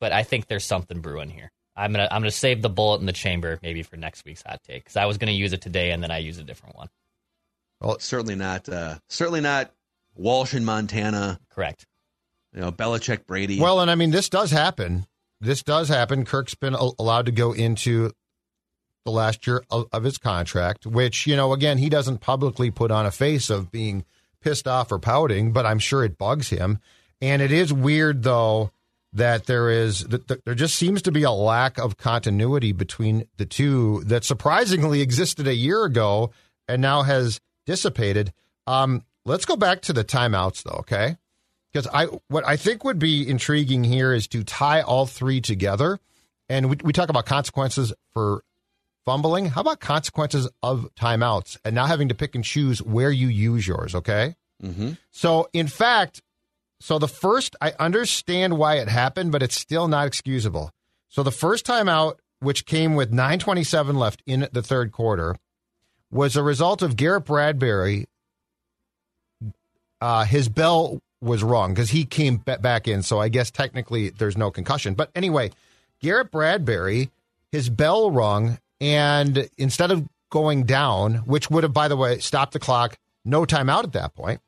[0.00, 1.50] but I think there's something brewing here.
[1.76, 4.60] I'm gonna I'm gonna save the bullet in the chamber maybe for next week's hot
[4.64, 6.88] take because I was gonna use it today and then I use a different one.
[7.98, 8.68] Certainly not.
[8.68, 9.72] Uh, certainly not.
[10.14, 11.40] Walsh in Montana.
[11.50, 11.86] Correct.
[12.54, 13.60] You know, Belichick, Brady.
[13.60, 15.06] Well, and I mean, this does happen.
[15.40, 16.24] This does happen.
[16.24, 18.12] Kirk's been al- allowed to go into
[19.04, 22.90] the last year of, of his contract, which, you know, again, he doesn't publicly put
[22.90, 24.04] on a face of being
[24.40, 26.78] pissed off or pouting, but I'm sure it bugs him.
[27.20, 28.70] And it is weird, though,
[29.12, 33.26] that there is, that that there just seems to be a lack of continuity between
[33.36, 36.30] the two that surprisingly existed a year ago
[36.68, 38.32] and now has dissipated.
[38.66, 41.16] Um, let's go back to the timeouts, though, okay?
[41.74, 45.98] because I what I think would be intriguing here is to tie all three together,
[46.48, 48.44] and we, we talk about consequences for
[49.04, 49.46] fumbling.
[49.46, 53.66] How about consequences of timeouts and now having to pick and choose where you use
[53.66, 53.94] yours?
[53.94, 54.92] Okay, mm-hmm.
[55.10, 56.22] so in fact,
[56.80, 60.70] so the first I understand why it happened, but it's still not excusable.
[61.08, 65.36] So the first timeout, which came with 9:27 left in the third quarter,
[66.14, 68.06] was a result of Garrett Bradbury.
[70.00, 73.02] Uh, his bell was wrong because he came ba- back in.
[73.02, 74.94] So I guess technically there's no concussion.
[74.94, 75.50] But anyway,
[76.00, 77.10] Garrett Bradbury,
[77.50, 82.52] his bell rung, and instead of going down, which would have, by the way, stopped
[82.52, 84.40] the clock, no timeout at that point,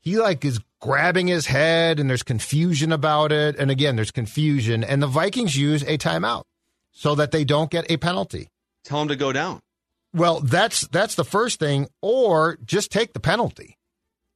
[0.00, 3.56] he like is grabbing his head and there's confusion about it.
[3.56, 4.82] And again, there's confusion.
[4.82, 6.44] And the Vikings use a timeout
[6.90, 8.48] so that they don't get a penalty.
[8.82, 9.60] Tell him to go down.
[10.12, 13.76] Well, that's that's the first thing, or just take the penalty.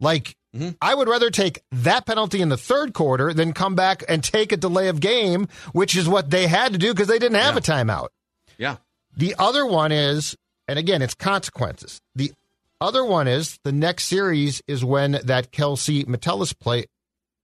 [0.00, 0.76] Like Mhm.
[0.80, 4.52] I would rather take that penalty in the third quarter than come back and take
[4.52, 7.54] a delay of game, which is what they had to do because they didn't have
[7.54, 7.58] Yeah.
[7.58, 8.08] a timeout.
[8.56, 8.76] Yeah.
[9.16, 10.36] The other one is,
[10.68, 12.00] and again, it's consequences.
[12.14, 12.32] The
[12.80, 16.84] other one is the next series is when that Kelce Metellus play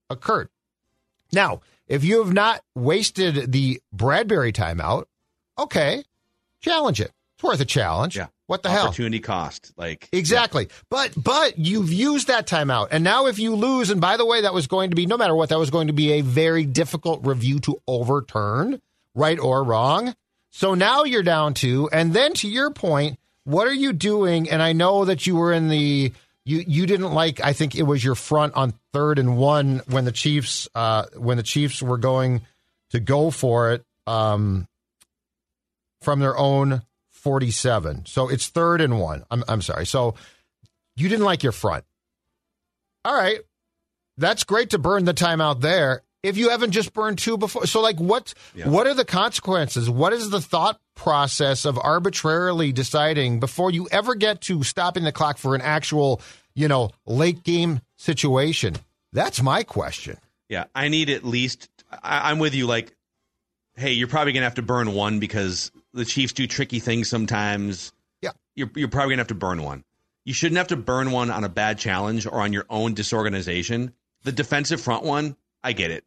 [0.09, 0.47] occurred.
[1.33, 5.05] Now, if you have not wasted the Bradbury timeout,
[5.57, 6.05] okay,
[6.61, 7.11] challenge it.
[7.41, 8.17] It's worth a challenge.
[8.17, 8.27] Yeah.
[8.45, 8.85] What the hell?
[8.85, 9.73] Opportunity cost.
[9.75, 10.67] Like Exactly.
[10.91, 12.89] But but you've used that timeout.
[12.91, 15.17] And now if you lose, and by the way, that was going to be no
[15.17, 18.79] matter what, that was going to be a very difficult review to overturn,
[19.15, 20.13] right or wrong.
[20.51, 24.47] So now you're down to, and then to your point, what are you doing?
[24.47, 26.13] And I know that you were in the
[26.45, 30.05] you you didn't like I think it was your front on third and one when
[30.05, 32.41] the Chiefs uh when the Chiefs were going
[32.91, 34.67] to go for it um
[36.03, 36.83] from their own
[37.21, 38.05] 47.
[38.05, 39.23] So it's third and one.
[39.31, 39.85] I'm, I'm sorry.
[39.85, 40.15] So
[40.95, 41.85] you didn't like your front.
[43.05, 43.39] All right.
[44.17, 46.01] That's great to burn the timeout there.
[46.23, 47.65] If you haven't just burned two before.
[47.65, 48.69] So like what Yeah.
[48.69, 49.89] what are the consequences?
[49.89, 55.11] What is the thought process of arbitrarily deciding before you ever get to stopping the
[55.11, 56.21] clock for an actual,
[56.53, 58.75] you know, late game situation?
[59.13, 60.17] That's my question.
[60.47, 61.69] Yeah, I need at least.
[62.03, 62.67] I, I'm with you.
[62.67, 62.93] Like,
[63.75, 67.93] hey, you're probably gonna have to burn one because the Chiefs do tricky things sometimes.
[68.21, 68.31] Yeah.
[68.55, 69.83] you're you're probably gonna have to burn one.
[70.25, 73.93] You shouldn't have to burn one on a bad challenge or on your own disorganization.
[74.23, 76.03] The defensive front one, I get it,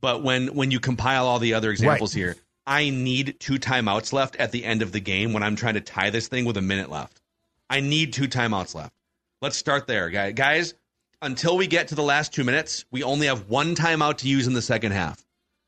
[0.00, 2.36] but when when you compile all the other examples here,
[2.66, 5.80] I need two timeouts left at the end of the game when I'm trying to
[5.82, 7.20] tie this thing with a minute left.
[7.68, 8.94] I need two timeouts left.
[9.42, 10.74] Let's start there, guy- guys.
[11.22, 14.46] Until we get to the last two minutes, we only have one timeout to use
[14.46, 15.24] in the second half.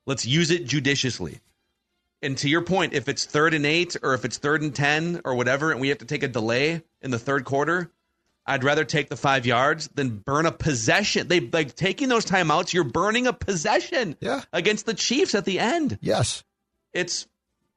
[0.07, 1.41] Let's use it judiciously.
[2.22, 5.20] And to your point, if it's third and eight or if it's third and 10
[5.24, 7.90] or whatever, and we have to take a delay in the third quarter,
[8.44, 11.28] I'd rather take the five yards than burn a possession.
[11.28, 14.42] They like taking those timeouts, you're burning a possession Yeah.
[14.52, 15.98] against the Chiefs at the end.
[16.00, 16.42] Yes.
[16.92, 17.28] It's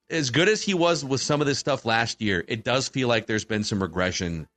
[0.10, 3.08] as good as he was with some of this stuff last year, it does feel
[3.08, 4.48] like there's been some regression.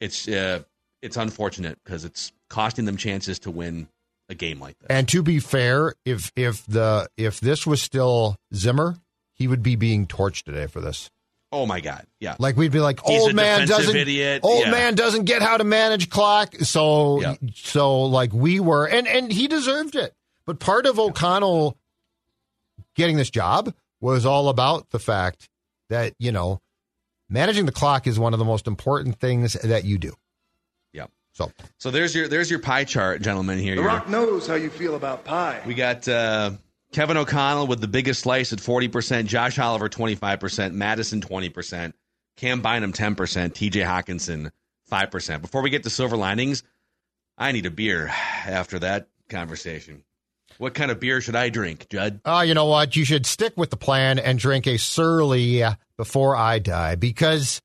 [0.00, 0.62] It's uh,
[1.02, 3.88] it's unfortunate because it's costing them chances to win
[4.30, 4.86] a game like this.
[4.88, 8.96] And to be fair, if if the if this was still Zimmer,
[9.34, 11.10] he would be being torched today for this.
[11.52, 12.36] oh my god, yeah.
[12.38, 14.70] Like we'd be like, He's old man doesn't idiot." old Yeah.
[14.70, 16.54] man doesn't get how to manage clock.
[16.62, 17.34] So Yeah.
[17.54, 20.14] so like we were, and and he deserved it.
[20.46, 21.76] But part of O'Connell
[22.96, 25.48] getting this job was all about the fact
[25.88, 26.60] that you know
[27.28, 30.12] managing the clock is one of the most important things that you do.
[31.40, 31.64] Yeah.
[31.64, 33.58] So So there's your there's your pie chart, gentlemen.
[33.58, 35.60] Here, The Rock knows how you feel about pie.
[35.66, 36.52] we got uh,
[36.92, 41.20] Kevin O'Connell with the biggest slice at forty percent, Josh Oliver twenty five percent, Mattison
[41.20, 41.94] twenty percent,
[42.36, 43.80] Cam Bynum ten percent, T.J.
[43.80, 44.50] Hockenson
[44.86, 45.42] five percent.
[45.42, 46.62] Before we get to silver linings,
[47.38, 50.04] I need a beer after that conversation.
[50.58, 52.20] What kind of beer should I drink, Judd?
[52.24, 52.94] Oh, you know what?
[52.94, 55.62] You should stick with the plan and drink a Surly
[55.96, 57.62] before I die because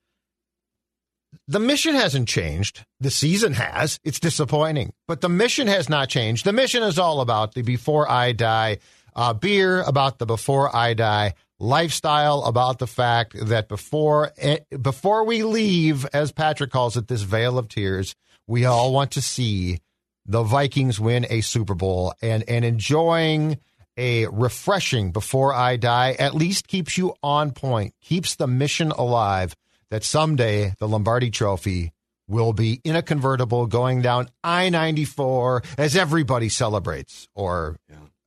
[1.48, 2.86] the mission hasn't changed.
[3.00, 4.00] The season has.
[4.04, 6.46] It's disappointing, but the mission has not changed.
[6.46, 8.80] The mission is all about the before I die
[9.16, 15.24] uh, beer, about the before I die lifestyle, about the fact that before eh, before
[15.26, 18.16] we leave, as Patrick calls it, this vale of tears,
[18.48, 19.80] we all want to see
[20.26, 23.60] the Vikings win a Super Bowl and and enjoying
[23.98, 29.56] a refreshing before I die at least keeps you on point, keeps the mission alive
[29.96, 31.94] that someday the Lombardi trophy
[32.28, 37.78] will be in a convertible going down I-94 as everybody celebrates or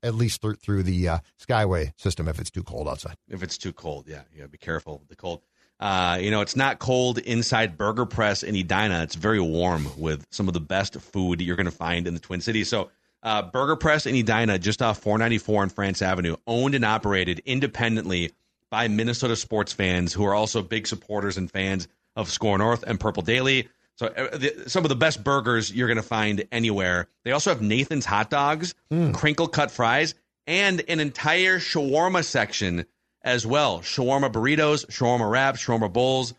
[0.03, 3.17] at least through, through the uh, Skyway system if it's too cold outside.
[3.29, 5.43] If it's too cold, yeah, yeah, be careful with the cold.
[5.79, 9.03] Uh, you know, it's not cold inside Burger Press in Edina.
[9.03, 12.21] It's very warm with some of the best food you're going to find in the
[12.21, 12.71] Twin Cities.
[12.71, 12.89] So,
[13.23, 18.33] uh, Burger Press in Edina, just off 494 on France Avenue, owned and operated independently
[18.71, 22.99] by Minnesota sports fans who are also big supporters and fans of Score North and
[22.99, 23.69] Purple Daily.
[23.97, 27.09] So, uh, the, some of the best burgers you're going to find anywhere.
[27.25, 28.75] They also have Nathan's hot dogs,
[29.13, 30.15] crinkle cut fries,
[30.47, 32.87] and an entire shawarma section
[33.23, 33.81] as well.
[33.81, 36.35] Shawarma burritos, shawarma wraps, shawarma bowls.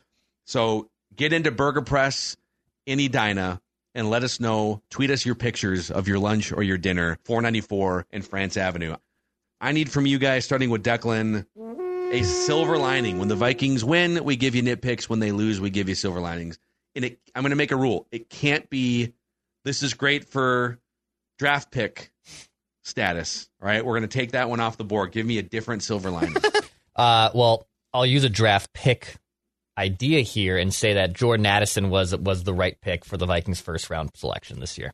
[0.46, 2.38] So get into Burger Press
[2.86, 3.62] in Edina
[3.94, 4.82] and let us know.
[4.90, 7.20] Tweet us your pictures of your lunch or your dinner.
[7.26, 8.96] 494 in France Avenue.
[9.62, 11.46] I need from you guys, starting with Declan,
[12.12, 13.20] a silver lining.
[13.20, 15.08] When the Vikings win, we give you nitpicks.
[15.08, 16.58] When they lose, we give you silver linings.
[16.96, 18.08] And it, I'm going to make a rule.
[18.12, 19.14] It can't be,
[19.64, 20.80] this is great for
[21.38, 22.12] draft pick
[22.84, 23.50] status.
[23.62, 23.86] All right.
[23.86, 25.12] We're going to take that one off the board.
[25.12, 26.36] Give me a different silver lining.
[26.96, 29.16] Uh, well, I'll use a draft pick
[29.78, 33.62] idea here and say that Jordan Addison was was the right pick for the Vikings'
[33.62, 34.92] first round selection this year.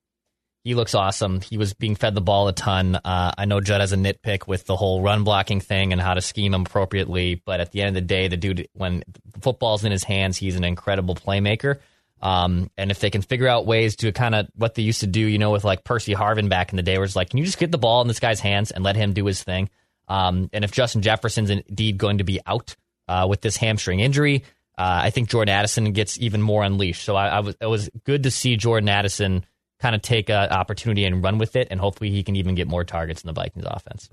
[0.65, 1.41] He looks awesome.
[1.41, 2.95] He was being fed the ball a ton.
[2.95, 6.15] Uh, I know Judd has a nitpick with the whole run blocking thing and how
[6.15, 9.39] to scheme him appropriately, but at the end of the day, the dude, when the
[9.41, 11.79] football's in his hands, he's an incredible playmaker.
[12.19, 15.07] Um, and if they can figure out ways to kind of what they used to
[15.07, 17.37] do, you know, with like Percy Harvin back in the day, where it's like, can
[17.37, 19.69] you just get the ball in this guy's hands and let him do his thing?
[20.07, 22.75] Um, and if Justin Jefferson's indeed going to be out
[23.07, 24.43] uh, with this hamstring injury.
[24.77, 27.03] Uh, I think Jordan Addison gets even more unleashed.
[27.03, 29.45] So I, I was it was good to see Jordan Addison
[29.85, 32.67] kind of take an opportunity and run with it, and hopefully he can even get
[32.67, 34.09] more targets in the Vikings offense.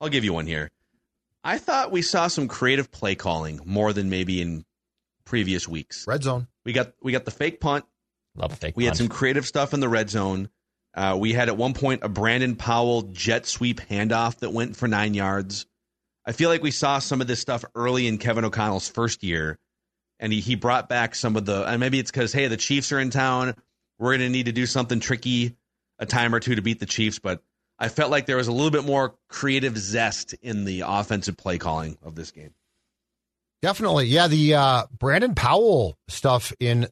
[0.00, 0.70] I'll give you one here.
[1.44, 4.64] I thought we saw some creative play calling more than maybe in
[5.26, 6.06] previous weeks.
[6.06, 6.46] Red zone.
[6.64, 7.84] We got we got the fake punt.
[8.34, 8.78] Love a fake.
[8.78, 8.96] We punt.
[8.96, 10.48] had some creative stuff in the red zone.
[10.94, 14.88] Uh, we had at one point a Brandon Powell jet sweep handoff that went for
[14.88, 15.66] nine yards.
[16.24, 19.58] I feel like we saw some of this stuff early in Kevin O'Connell's first year,
[20.18, 21.62] and he, he brought back some of the.
[21.68, 23.54] And maybe it's because hey, the Chiefs are in town.
[23.98, 25.56] We're going to need to do something tricky
[25.98, 27.42] a time or two to beat the Chiefs, but
[27.78, 31.58] I felt like there was a little bit more creative zest in the offensive play
[31.58, 32.54] calling of this game.
[33.62, 34.06] Definitely.
[34.06, 36.88] Yeah, the uh, Brandon Powell stuff in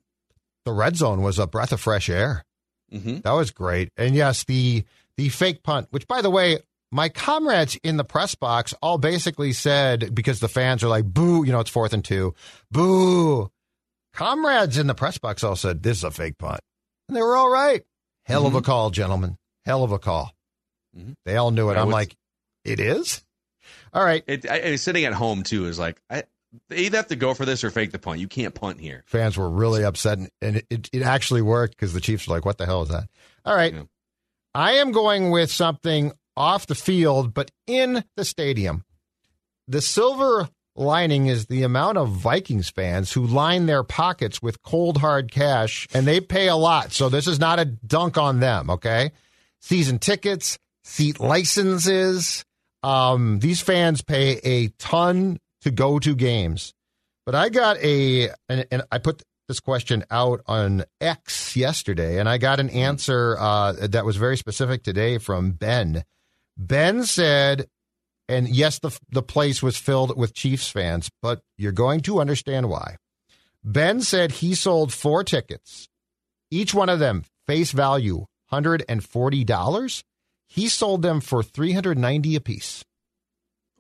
[0.65, 2.45] the red zone was a breath of fresh air.
[2.93, 3.21] Mm-hmm.
[3.21, 3.91] That was great.
[3.97, 4.85] And yes, the
[5.17, 6.59] the fake punt, which by the way,
[6.91, 11.45] my comrades in the press box all basically said because the fans are like, boo,
[11.45, 12.35] you know, it's fourth and two.
[12.71, 13.51] Boo.
[14.13, 16.61] Comrades in the press box all said, This is a fake punt.
[17.09, 17.83] And they were all right.
[18.25, 18.57] Hell Mm-hmm.
[18.57, 19.37] of a call, gentlemen.
[19.67, 20.33] Hell of a call.
[20.97, 21.15] Mhm.
[21.25, 21.77] They all knew it.
[21.77, 22.17] I I'm would- like,
[22.65, 23.23] it is?
[23.93, 24.23] All right.
[24.27, 26.25] It, I, I- sitting at home too is like I,
[26.69, 28.21] they either have to go for this or fake the punt.
[28.21, 29.03] You can't punt here.
[29.07, 32.35] fans were really upset, and- and it, it, it actually worked because the Chiefs were
[32.37, 33.09] like, "What the hell is that?"
[33.45, 33.83] All right, Yeah.
[34.55, 38.85] I am going with something off the field, but in the stadium.
[39.67, 44.99] The silver lining is the amount of Vikings fans who line their pockets with cold
[44.99, 46.93] hard cash, and they pay a lot.
[46.93, 48.71] So this is not a dunk on them.
[48.71, 49.13] Okay,
[49.61, 52.45] season tickets, seat licenses.
[52.83, 56.75] Um, these fans pay a ton to go to games.
[57.25, 62.29] But I got a, and, and I put this question out on X yesterday, and
[62.29, 66.05] I got an answer uh, that was very specific today from Ben.
[66.57, 67.67] Ben said,
[68.29, 72.69] and yes, the the place was filled with Chiefs fans, but you're going to understand
[72.69, 72.97] why.
[73.63, 75.89] Ben said he sold four tickets,
[76.51, 80.05] each one of them face value hundred and forty dollars.
[80.47, 82.85] He sold them for three hundred ninety apiece.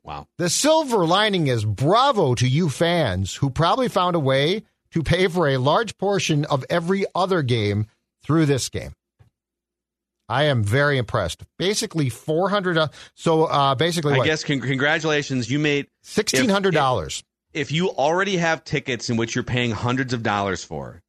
[0.02, 0.26] Wow.
[0.36, 5.28] The silver lining is bravo to you fans who probably found a way to pay
[5.28, 7.86] for a large portion of every other game
[8.22, 8.92] through this game.
[10.28, 11.42] I am very impressed.
[11.58, 12.78] Basically, four hundred.
[12.78, 15.50] Uh, so uh, basically, I what, guess con- congratulations.
[15.50, 17.22] You made sixteen hundred dollars.
[17.52, 21.02] if you already have tickets in which you're paying hundreds of dollars for.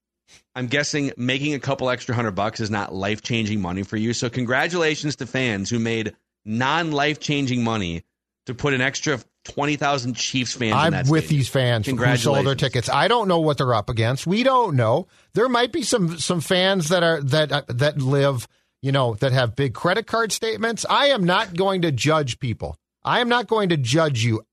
[0.56, 4.14] I'm guessing making a couple extra hundred bucks is not life changing money for you.
[4.14, 8.04] So congratulations to fans who made non life changing money
[8.46, 10.74] to put an extra twenty thousand Chiefs fans.
[10.76, 12.90] I'm that with these fans who sold their tickets.
[12.90, 14.26] I don't know what they're up against.
[14.28, 15.08] We don't know.
[15.34, 18.48] There might be some some fans that are that uh, that live,
[18.86, 20.86] you know, that have big credit card statements.
[20.88, 22.78] I am not going to judge people.
[23.04, 24.46] I am not going to judge you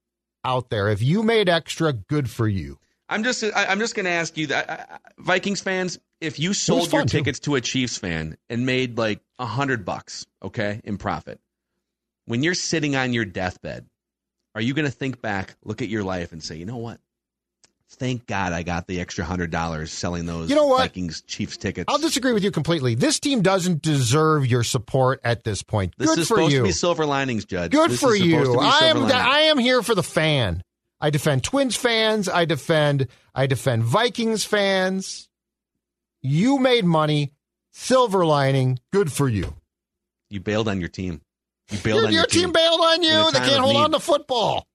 [0.43, 0.89] out there.
[0.89, 2.79] If you made extra, good for you.
[3.11, 7.01] I'm just I'm just going to ask you that Vikings fans, if you sold your
[7.01, 7.19] fun, too.
[7.19, 11.39] tickets to a Chiefs fan and made like a hundred bucks, okay, in profit,
[12.25, 13.85] when you're sitting on your deathbed,
[14.55, 17.02] are you going to think back, look at your life, and say, you know what?
[17.97, 20.79] Thank God I got the extra hundred dollars selling those You know what?
[20.81, 21.85] Vikings Chiefs tickets.
[21.89, 22.95] I'll disagree with you completely.
[22.95, 25.95] This team doesn't deserve your support at this point.
[25.99, 26.59] this Good is for supposed you.
[26.61, 27.71] to be silver linings, Judge.
[27.73, 28.59] Good This for is supposed to you.
[28.61, 29.13] I am linings.
[29.13, 30.63] I am here for the fan.
[31.01, 32.29] I defend Twins fans.
[32.29, 35.29] I defend I defend Vikings fans.
[36.23, 37.33] You made money.
[37.73, 38.79] Silver lining.
[38.93, 39.55] Good for you.
[40.31, 41.21] You bailed on your team.
[41.71, 43.31] You bailed Your, on your your team bailed on you.
[43.33, 43.81] They can't hold need.
[43.81, 44.67] on to football.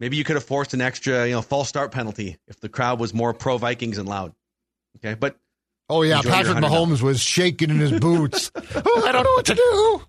[0.00, 2.98] Maybe you could have forced an extra, you know, false start penalty if the crowd
[2.98, 4.34] was more pro Vikings and loud.
[4.96, 5.36] Okay, but
[5.90, 8.52] Oh yeah, Patrick Mahomes was shaking in his boots.
[8.54, 10.00] oh, I don't know what to do.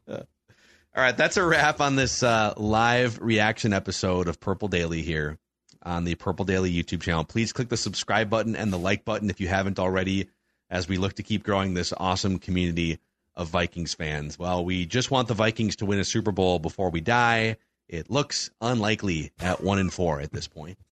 [0.93, 5.39] All right, that's a wrap on this uh, live reaction episode of Purple Daily here
[5.81, 7.23] on the Purple Daily YouTube channel.
[7.23, 10.29] Please click the subscribe button and the like button if you haven't already,
[10.69, 12.99] as we look to keep growing this awesome community
[13.35, 14.37] of Vikings fans.
[14.37, 17.57] Well, we just want the Vikings to win a Super Bowl before we die.
[17.91, 20.77] It looks unlikely at one and four at this point.